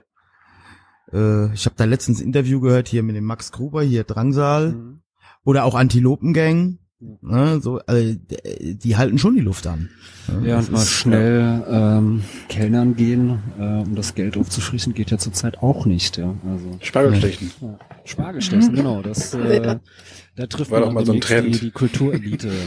[1.14, 4.72] äh, ich habe da letztens ein Interview gehört hier mit dem Max Gruber, hier Drangsal
[4.72, 5.00] Mhm.
[5.44, 6.78] oder auch Antilopengang,
[7.22, 7.60] ne?
[7.62, 9.90] so, äh, die halten schon die Luft an.
[10.28, 10.48] ne?
[10.48, 15.10] Ja, Das und mal ist- schnell ähm, Kellnern gehen, äh, um das Geld aufzufrischen, geht
[15.10, 16.16] ja zurzeit auch nicht.
[16.18, 17.50] Ja, also Spargelstechen.
[17.60, 17.78] ja.
[18.04, 19.00] Spargelstechen, genau.
[19.02, 19.78] Das, äh,
[20.36, 21.54] da trifft War man doch mal so ein Trend.
[21.54, 22.50] Die, die Kulturelite.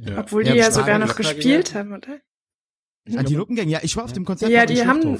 [0.00, 0.20] Ja.
[0.20, 2.18] Obwohl Ja, die ja Spargel- sogar noch gespielt haben, oder?
[3.16, 5.18] Antilopengang, ja, ich war auf dem Konzert Ja, die haben.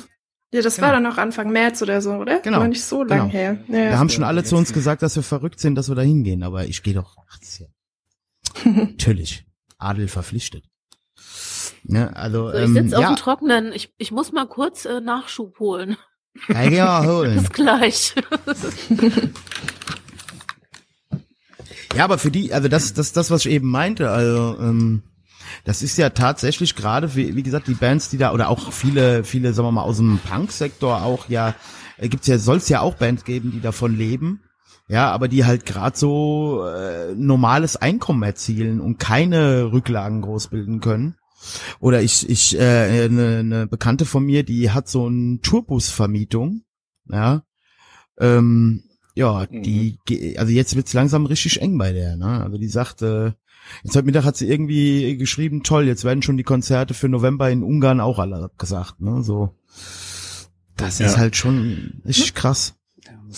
[0.53, 0.86] Ja, das Genau.
[0.86, 2.40] war dann noch Anfang März oder so, oder?
[2.40, 2.61] Genau.
[2.61, 3.32] War nicht so lang Genau.
[3.32, 3.59] her.
[3.68, 3.99] Da Ja.
[3.99, 6.64] haben schon alle zu uns gesagt, dass wir verrückt sind, dass wir da hingehen, aber
[6.66, 7.16] ich gehe doch.
[7.30, 7.59] Ach, das ist
[8.64, 9.44] ja natürlich.
[9.78, 10.64] Adel verpflichtet.
[11.84, 13.72] Ne, also, So, ich ähm, sitze auf ja, dem Trocknen.
[13.72, 15.96] Ich, ich muss mal kurz äh, Nachschub holen.
[16.49, 17.34] ja, mal holen.
[17.40, 18.14] Bis gleich.
[21.96, 25.03] Ja, aber für die, also das, das, das, was ich eben meinte, also ähm,
[25.65, 29.25] das ist ja tatsächlich gerade, wie, wie gesagt, die Bands, die da oder auch viele,
[29.25, 31.55] viele, sagen wir mal, aus dem Punk-Sektor auch ja,
[31.99, 34.41] äh, gibt's ja, soll's ja auch Bands geben, die davon leben.
[34.91, 40.81] Ja, aber die halt gerade so äh, normales Einkommen erzielen und keine Rücklagen groß bilden
[40.81, 41.17] können.
[41.79, 46.63] Oder ich, ich, äh, eine, eine Bekannte von mir, die hat so eine Tourbusvermietung,
[47.11, 47.43] ja.
[48.19, 48.88] Ähm,
[49.19, 52.43] ja, die, ge- also jetzt wird's langsam richtig eng bei der, ne?
[52.45, 53.33] Also die sagt, äh,
[53.83, 57.51] jetzt heute Mittag hat sie irgendwie geschrieben, toll, jetzt werden schon die Konzerte für November
[57.51, 59.23] in Ungarn auch alle abgesagt, ne?
[59.23, 59.55] So.
[60.77, 61.19] Das ist Ja.
[61.19, 62.75] halt schon richtig krass.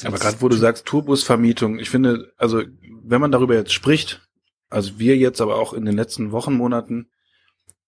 [0.04, 2.62] Aber gerade wo du sagst Tourbusvermietung, ich finde, also
[3.02, 4.28] wenn man darüber jetzt spricht,
[4.68, 7.08] also wir jetzt aber auch in den letzten Wochen, Monaten,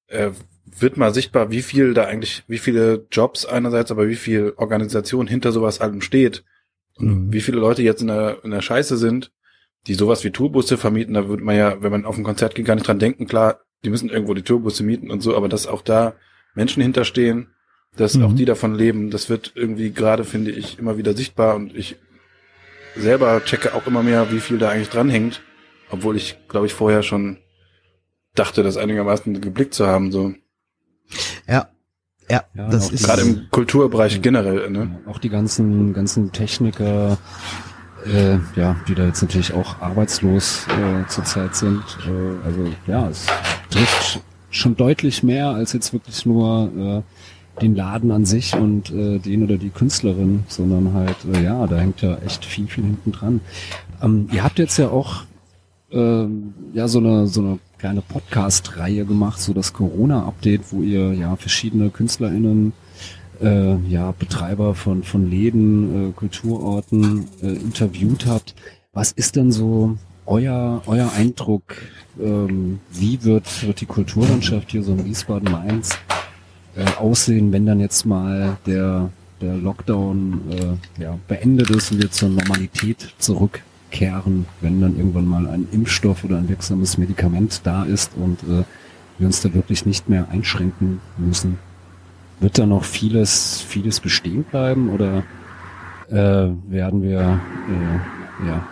[0.09, 0.31] äh,
[0.79, 5.27] wird mal sichtbar, wie viel da eigentlich, wie viele Jobs einerseits, aber wie viel Organisation
[5.27, 6.45] hinter sowas allem steht.
[6.99, 7.33] Und Mhm.
[7.33, 9.33] wie viele Leute jetzt in der, in der Scheiße sind,
[9.87, 12.67] die sowas wie Tourbusse vermieten, da würde man ja, wenn man auf ein Konzert geht,
[12.67, 15.67] gar nicht dran denken, klar, die müssen irgendwo die Tourbusse mieten und so, aber dass
[15.67, 16.15] auch da
[16.55, 17.49] Menschen hinterstehen,
[17.97, 18.25] dass Mhm.
[18.25, 21.97] auch die davon leben, das wird irgendwie gerade, finde ich, immer wieder sichtbar und ich
[22.95, 25.43] selber checke auch immer mehr, wie viel da eigentlich dranhängt,
[25.91, 27.39] obwohl ich, glaube ich, vorher schon
[28.35, 30.35] dachte, das einigermaßen geblickt zu haben, so.
[31.49, 31.69] Ja.
[32.33, 34.99] Ja, Ja, das ist Gerade im Kulturbereich generell, ne?
[35.07, 37.19] Auch die ganzen, ganzen Techniker,
[38.07, 41.83] äh, ja, die da jetzt natürlich auch arbeitslos äh, zurzeit sind.
[42.07, 43.27] Äh, also ja, es
[43.69, 47.05] trifft schon deutlich mehr als jetzt wirklich nur
[47.59, 51.67] äh, den Laden an sich und äh, den oder die Künstlerin, sondern halt, äh, ja,
[51.67, 53.41] da hängt ja echt viel, viel hinten dran.
[54.01, 55.25] Ähm, ihr habt jetzt ja auch
[55.91, 61.35] ähm, ja so eine so eine kleine Podcast-Reihe gemacht, so das Corona-Update, wo ihr ja
[61.35, 62.75] verschiedene KünstlerInnen
[63.43, 68.55] äh, ja, Betreiber von, von Läden, äh, Kulturorten äh, interviewt habt.
[68.93, 71.75] Was ist denn so euer, euer Eindruck?
[72.21, 75.99] Ähm, wie wird, wird die Kulturlandschaft hier so in Wiesbaden-Mainz
[76.77, 79.11] äh, aussehen, wenn dann jetzt mal der,
[79.41, 83.13] der Lockdown äh, ja, beendet ist und wir zur Normalität
[83.93, 88.65] zurückkehren, wenn dann irgendwann mal ein Impfstoff oder ein wirksames Medikament da ist und äh,
[89.19, 91.59] wir uns da wirklich nicht mehr einschränken müssen?
[92.41, 95.23] Wird da noch vieles, vieles bestehen bleiben oder
[96.09, 98.67] äh, werden wir äh, ja,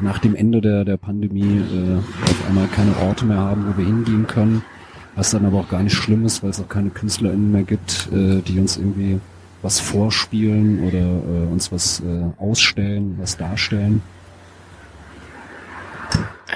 [0.00, 3.86] nach dem Ende der, der Pandemie äh, auf einmal keine Orte mehr haben, wo wir
[3.86, 4.62] hingehen können?
[5.16, 8.08] Was dann aber auch gar nicht schlimm ist, weil es auch keine KünstlerInnen mehr gibt,
[8.12, 9.18] äh, die uns irgendwie
[9.62, 14.02] was vorspielen oder äh, uns was äh, ausstellen, was darstellen.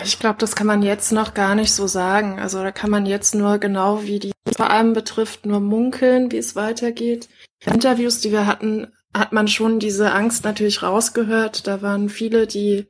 [0.02, 2.38] Ich glaube, das kann man jetzt noch gar nicht so sagen.
[2.38, 6.38] Also da kann man jetzt nur genau wie die vor allem betrifft, nur munkeln, wie
[6.38, 7.28] es weitergeht.
[7.64, 11.66] In Interviews, die wir hatten, hat man schon diese Angst natürlich rausgehört.
[11.66, 12.86] Da waren viele, die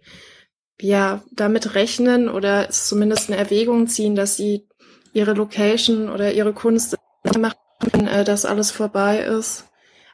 [0.80, 4.66] ja damit rechnen oder es zumindest eine Erwägung ziehen, dass sie
[5.12, 6.96] ihre Location oder ihre Kunst
[7.38, 7.56] machen,
[7.92, 9.66] wenn äh, das alles vorbei ist.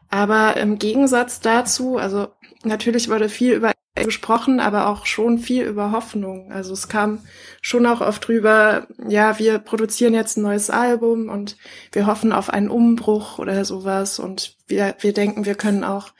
[0.08, 2.28] Aber im Gegensatz dazu, also
[2.64, 3.72] natürlich wurde viel über
[4.04, 6.52] gesprochen, aber auch schon viel über Hoffnung.
[6.52, 7.20] Also es kam
[7.62, 11.56] schon auch oft drüber, ja, wir produzieren jetzt ein neues Album und
[11.92, 14.18] wir hoffen auf einen Umbruch oder sowas.
[14.18, 16.12] Und wir, wir denken, wir können auch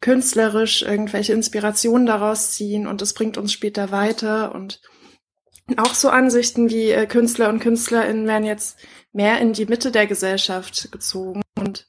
[0.00, 4.54] künstlerisch irgendwelche Inspirationen daraus ziehen und es bringt uns später weiter.
[4.54, 4.80] Und
[5.76, 8.78] auch so Ansichten wie äh, Künstler und KünstlerInnen werden jetzt
[9.12, 11.42] mehr in die Mitte der Gesellschaft gezogen.
[11.58, 11.86] Und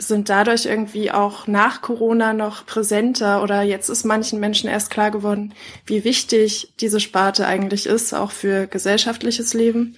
[0.00, 5.10] sind dadurch irgendwie auch nach Corona noch präsenter oder jetzt ist manchen Menschen erst klar
[5.10, 5.54] geworden,
[5.86, 9.96] wie wichtig diese Sparte eigentlich ist, auch für gesellschaftliches Leben.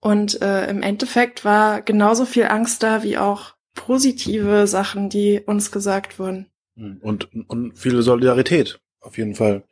[0.00, 5.70] Und äh, im Endeffekt war genauso viel Angst da wie auch positive Sachen, die uns
[5.70, 6.46] gesagt wurden.
[6.76, 6.98] Hm.
[7.02, 9.64] Und, und viele Solidarität, auf jeden Fall.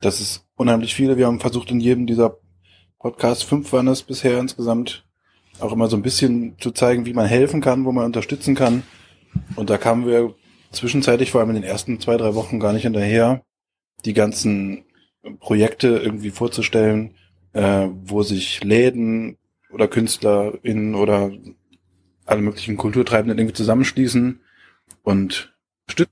[0.00, 1.16] Das ist unheimlich viele.
[1.16, 2.38] Wir haben versucht, in jedem dieser
[2.98, 5.04] Podcasts, fünf waren es bisher insgesamt,
[5.58, 8.82] auch immer so ein bisschen zu zeigen, wie man helfen kann, wo man unterstützen kann.
[9.56, 10.34] Und da kamen wir
[10.72, 13.42] zwischenzeitlich, vor allem in den ersten zwei, drei Wochen, gar nicht hinterher,
[14.04, 14.84] die ganzen
[15.38, 17.14] Projekte irgendwie vorzustellen,
[17.52, 19.36] äh, wo sich Läden
[19.70, 21.30] oder KünstlerInnen oder
[22.26, 24.40] alle möglichen Kulturtreibenden irgendwie zusammenschließen
[25.02, 25.54] und
[25.88, 26.10] Stütz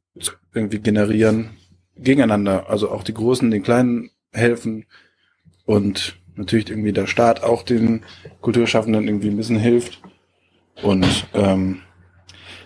[0.52, 1.50] irgendwie generieren
[1.96, 2.68] gegeneinander.
[2.68, 4.86] Also auch die Großen den Kleinen helfen
[5.64, 8.02] und natürlich irgendwie der Staat auch den
[8.40, 10.00] Kulturschaffenden irgendwie ein bisschen hilft.
[10.82, 11.82] Und ähm,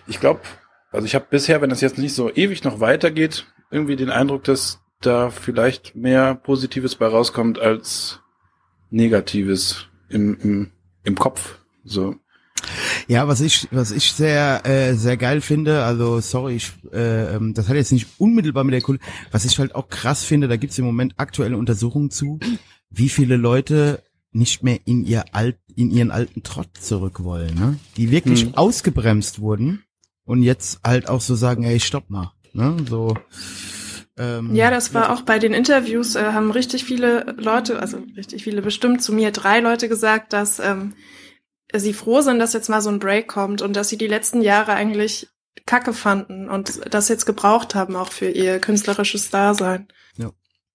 [0.07, 0.41] ich glaube,
[0.91, 4.43] also ich habe bisher, wenn es jetzt nicht so ewig noch weitergeht, irgendwie den Eindruck,
[4.43, 8.19] dass da vielleicht mehr Positives bei rauskommt als
[8.89, 10.71] Negatives im, im,
[11.03, 11.57] im Kopf.
[11.83, 12.15] So.
[13.07, 17.53] Ja, was ich, was ich sehr, äh, sehr geil finde, also sorry, ich, äh, ähm,
[17.53, 20.55] das hat jetzt nicht unmittelbar mit der Kultur, was ich halt auch krass finde, da
[20.55, 22.39] gibt's im Moment aktuelle Untersuchungen zu,
[22.89, 27.77] wie viele Leute nicht mehr in ihr alt, in ihren alten Trott zurück wollen, ne?
[27.97, 28.55] Die wirklich Hm.
[28.55, 29.83] ausgebremst wurden
[30.25, 32.77] und jetzt halt auch so sagen, ey, stopp mal, ne?
[32.89, 33.15] So.
[34.17, 38.43] Ähm, Ja, das war auch bei den Interviews, äh, haben richtig viele Leute, also richtig
[38.43, 40.93] viele bestimmt zu mir, drei Leute gesagt, dass ähm,
[41.73, 44.41] sie froh sind, dass jetzt mal so ein Break kommt und dass sie die letzten
[44.41, 45.27] Jahre eigentlich
[45.65, 49.87] Kacke fanden und das jetzt gebraucht haben, auch für ihr künstlerisches Dasein.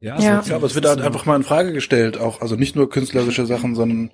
[0.01, 0.43] Ja, Ja.
[0.45, 3.47] Ja, aber es wird halt einfach mal in Frage gestellt, auch, also nicht nur künstlerische
[3.47, 4.13] Sachen, sondern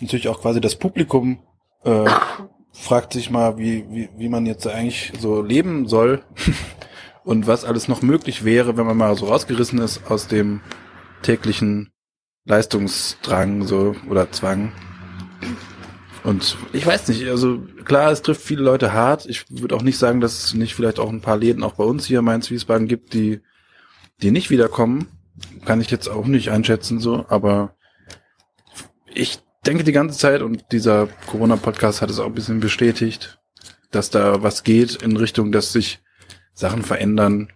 [0.00, 1.42] natürlich auch quasi das Publikum
[1.84, 2.08] äh,
[2.78, 6.22] fragt sich mal, wie, wie, wie man jetzt eigentlich so leben soll
[7.24, 10.60] und was alles noch möglich wäre, wenn man mal so rausgerissen ist aus dem
[11.22, 11.90] täglichen
[12.44, 14.72] Leistungsdrang so oder Zwang.
[16.22, 19.26] Und ich weiß nicht, also klar, es trifft viele Leute hart.
[19.26, 21.84] Ich würde auch nicht sagen, dass es nicht vielleicht auch ein paar Läden auch bei
[21.84, 23.40] uns hier in Mainz-Wiesbaden gibt, die,
[24.22, 25.08] die nicht wiederkommen.
[25.64, 27.76] Kann ich jetzt auch nicht einschätzen so, aber
[29.12, 33.38] ich denke die ganze Zeit und dieser Corona-Podcast hat es auch ein bisschen bestätigt,
[33.90, 36.00] dass da was geht in Richtung, dass sich
[36.54, 37.50] Sachen verändern,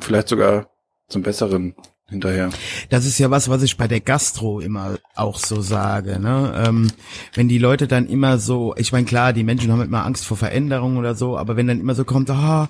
[0.00, 0.70] vielleicht sogar
[1.08, 1.74] zum Besseren
[2.08, 2.50] hinterher.
[2.88, 6.20] Das ist ja was, was ich bei der Gastro immer auch so sage.
[6.20, 6.64] Ne?
[6.66, 6.88] Ähm,
[7.34, 10.36] wenn die Leute dann immer so, ich meine klar, die Menschen haben immer Angst vor
[10.36, 12.68] Veränderungen oder so, aber wenn dann immer so kommt, ah,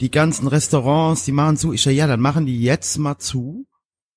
[0.00, 3.66] die ganzen Restaurants, die machen zu, ich sage, ja, dann machen die jetzt mal zu.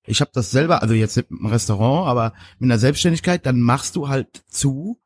[0.04, 4.08] Ich habe das selber, also jetzt einem Restaurant, aber mit einer Selbstständigkeit, dann machst du
[4.08, 4.98] halt zu.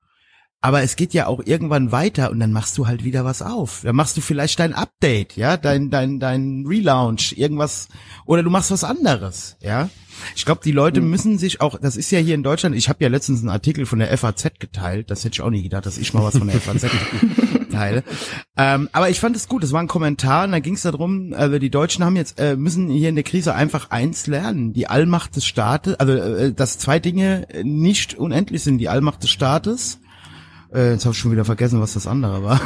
[0.61, 3.83] Aber es geht ja auch irgendwann weiter und dann machst du halt wieder was auf.
[3.85, 7.89] Dann machst du vielleicht dein Update, ja, dein, dein, dein Relaunch, irgendwas,
[8.25, 9.89] oder du machst was anderes, ja.
[10.35, 13.05] Ich glaube, die Leute müssen sich auch, das ist ja hier in Deutschland, ich habe
[13.05, 15.99] ja letztens einen Artikel von der FAZ geteilt, das hätte ich auch nie gedacht, dass
[15.99, 16.87] ich mal was von der FAZ
[17.71, 18.03] teile.
[18.57, 21.35] Ähm, aber ich fand es gut, es war ein Kommentar und da ging es darum,
[21.37, 24.89] also die Deutschen haben jetzt, äh, müssen hier in der Krise einfach eins lernen, die
[24.89, 30.01] Allmacht des Staates, also äh, dass zwei Dinge nicht unendlich sind, die Allmacht des Staates
[30.77, 32.61] äh, jetzt habe ich schon wieder vergessen, was das andere war.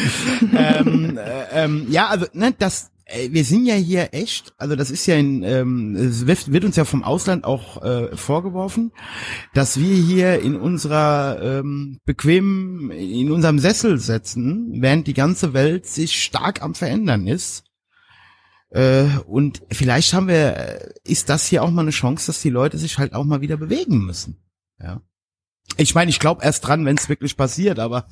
[0.56, 4.90] ähm, äh, ähm, ja, also ne, das, äh, wir sind ja hier echt, also das
[4.90, 8.92] ist ja in, ähm, es wird, uns ja vom Ausland auch äh, vorgeworfen,
[9.52, 15.86] dass wir hier in unserer ähm, bequemen, in unserem Sessel sitzen, während die ganze Welt
[15.86, 17.64] sich stark am verändern ist.
[18.70, 22.50] Äh, und vielleicht haben wir, äh, ist das hier auch mal eine Chance, dass die
[22.50, 24.36] Leute sich halt auch mal wieder bewegen müssen.
[24.80, 25.02] Ja.
[25.76, 28.06] Ich meine, ich glaube erst dran, wenn es wirklich passiert, aber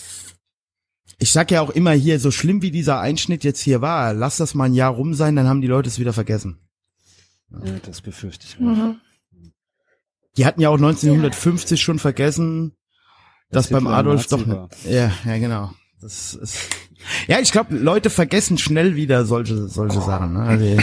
[1.18, 4.36] ich sag ja auch immer hier, so schlimm wie dieser Einschnitt jetzt hier war, lass
[4.36, 6.58] das mal ein Jahr rum sein, dann haben die Leute es wieder vergessen.
[7.50, 8.56] Ja, das befürchte ich.
[8.56, 8.60] auch.
[8.60, 9.00] Mhm.
[10.36, 12.76] Die hatten ja auch 1950 schon vergessen,
[13.50, 14.68] dass beim Hitler ein Adolf doch war.
[14.88, 15.72] ja, ja genau.
[16.00, 16.68] Das ist
[17.26, 20.34] ja, ich glaube, Leute vergessen schnell wieder solche solche Sachen.
[20.34, 20.40] Ne?
[20.40, 20.64] Also,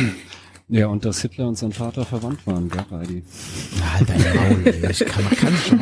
[0.69, 3.23] Ja, und dass Hitler und sein Vater verwandt waren, gell, Heidi?
[3.93, 4.91] halt dein Maul, ey.
[4.91, 5.79] ich kann, man kann schon.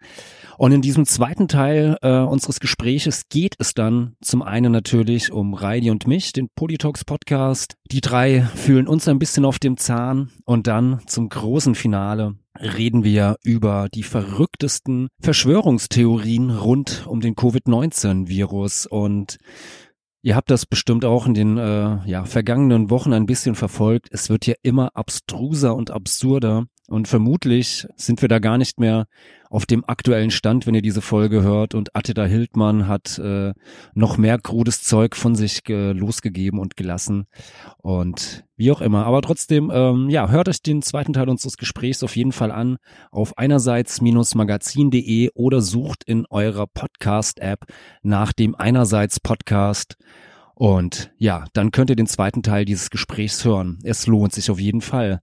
[0.59, 5.55] Und in diesem zweiten Teil äh, unseres Gespräches geht es dann zum einen natürlich um
[5.55, 7.77] Reidi und mich, den Politox Podcast.
[7.91, 13.05] Die drei fühlen uns ein bisschen auf dem Zahn und dann zum großen Finale reden
[13.05, 19.39] wir über die verrücktesten Verschwörungstheorien rund um den Covid-19-Virus und
[20.27, 24.09] Ihr habt das bestimmt auch in den äh, ja, vergangenen Wochen ein bisschen verfolgt.
[24.11, 26.67] Es wird ja immer abstruser und absurder.
[26.89, 29.07] Und vermutlich sind wir da gar nicht mehr
[29.51, 31.75] auf dem aktuellen Stand, wenn ihr diese Folge hört.
[31.75, 33.55] Und Attila Hildmann hat äh,
[33.95, 37.27] noch mehr krudes Zeug von sich äh, losgegeben und gelassen.
[37.79, 39.05] Und wie auch immer.
[39.07, 42.79] Aber trotzdem, ähm, ja, hört euch den zweiten Teil unseres Gesprächs auf jeden Fall an
[43.11, 47.67] auf einerseits-magazin.de oder sucht in eurer Podcast-App
[48.03, 49.97] nach dem Einerseits-Podcast.
[50.59, 53.79] Und ja, dann könnt ihr den zweiten Teil dieses Gesprächs hören.
[53.83, 55.21] Es lohnt sich auf jeden Fall.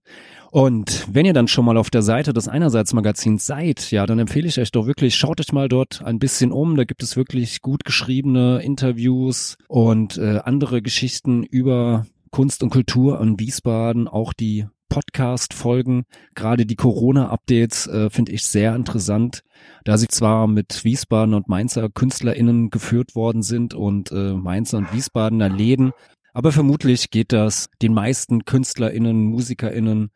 [0.52, 4.46] Und wenn ihr dann schon mal auf der Seite des Einerseits-Magazins seid, ja, dann empfehle
[4.46, 6.76] ich euch doch wirklich, schaut euch mal dort ein bisschen um.
[6.76, 13.20] Da gibt es wirklich gut geschriebene Interviews und äh, andere Geschichten über Kunst und Kultur
[13.20, 16.04] in Wiesbaden, auch die Podcast-Folgen,
[16.34, 19.42] gerade die Corona-Updates äh, finde ich sehr interessant,
[19.84, 24.92] da sie zwar mit Wiesbaden und Mainzer KünstlerInnen geführt worden sind und äh, Mainzer und
[24.92, 25.92] Wiesbadener Läden,
[26.32, 30.10] aber vermutlich geht das den meisten KünstlerInnen, MusikerInnen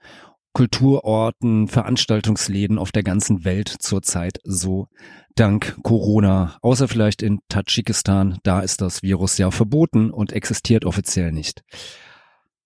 [0.52, 4.88] Kulturorten, Veranstaltungsläden auf der ganzen Welt zurzeit so
[5.36, 6.56] dank Corona.
[6.62, 11.62] Außer vielleicht in Tadschikistan, da ist das Virus ja verboten und existiert offiziell nicht.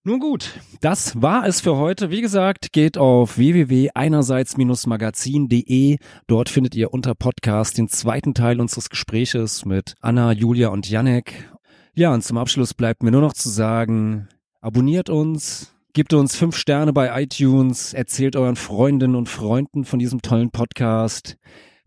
[0.05, 2.11] Nun gut, das war es für heute.
[2.11, 5.99] Wie gesagt, geht auf www.einerseits-magazin.de.
[6.27, 11.49] Dort findet ihr unter Podcast den zweiten Teil unseres Gespräches mit Anna, Julia und Janek.
[11.95, 14.27] Ja, und zum Abschluss bleibt mir nur noch zu sagen,
[14.61, 20.23] abonniert uns, Gebt uns fünf Sterne bei iTunes, erzählt euren Freundinnen und Freunden von diesem
[20.23, 21.37] tollen Podcast,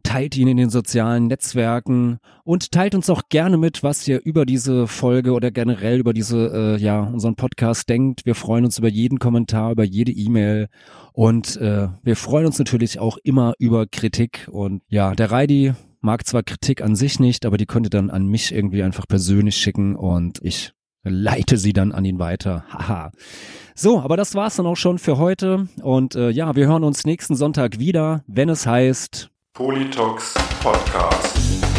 [0.06, 4.46] teilt ihn in den sozialen Netzwerken und teilt uns auch gerne mit, was ihr über
[4.46, 8.26] diese Folge oder generell über diese, äh, ja, unseren Podcast denkt.
[8.26, 10.70] Wir freuen uns über jeden Kommentar, über jede E-Mail
[11.12, 16.26] und äh, wir freuen uns natürlich auch immer über Kritik und ja, der Reidi mag
[16.26, 19.58] zwar Kritik an sich nicht, aber die könnt ihr dann an mich irgendwie einfach persönlich
[19.58, 20.72] schicken und ich
[21.04, 22.64] leite sie dann an ihn weiter.
[22.70, 23.12] Haha.
[23.76, 25.68] So, aber das war's dann auch schon für heute.
[25.82, 31.75] Und äh, ja, wir hören uns nächsten Sonntag wieder, wenn es heißt Politox Podcast.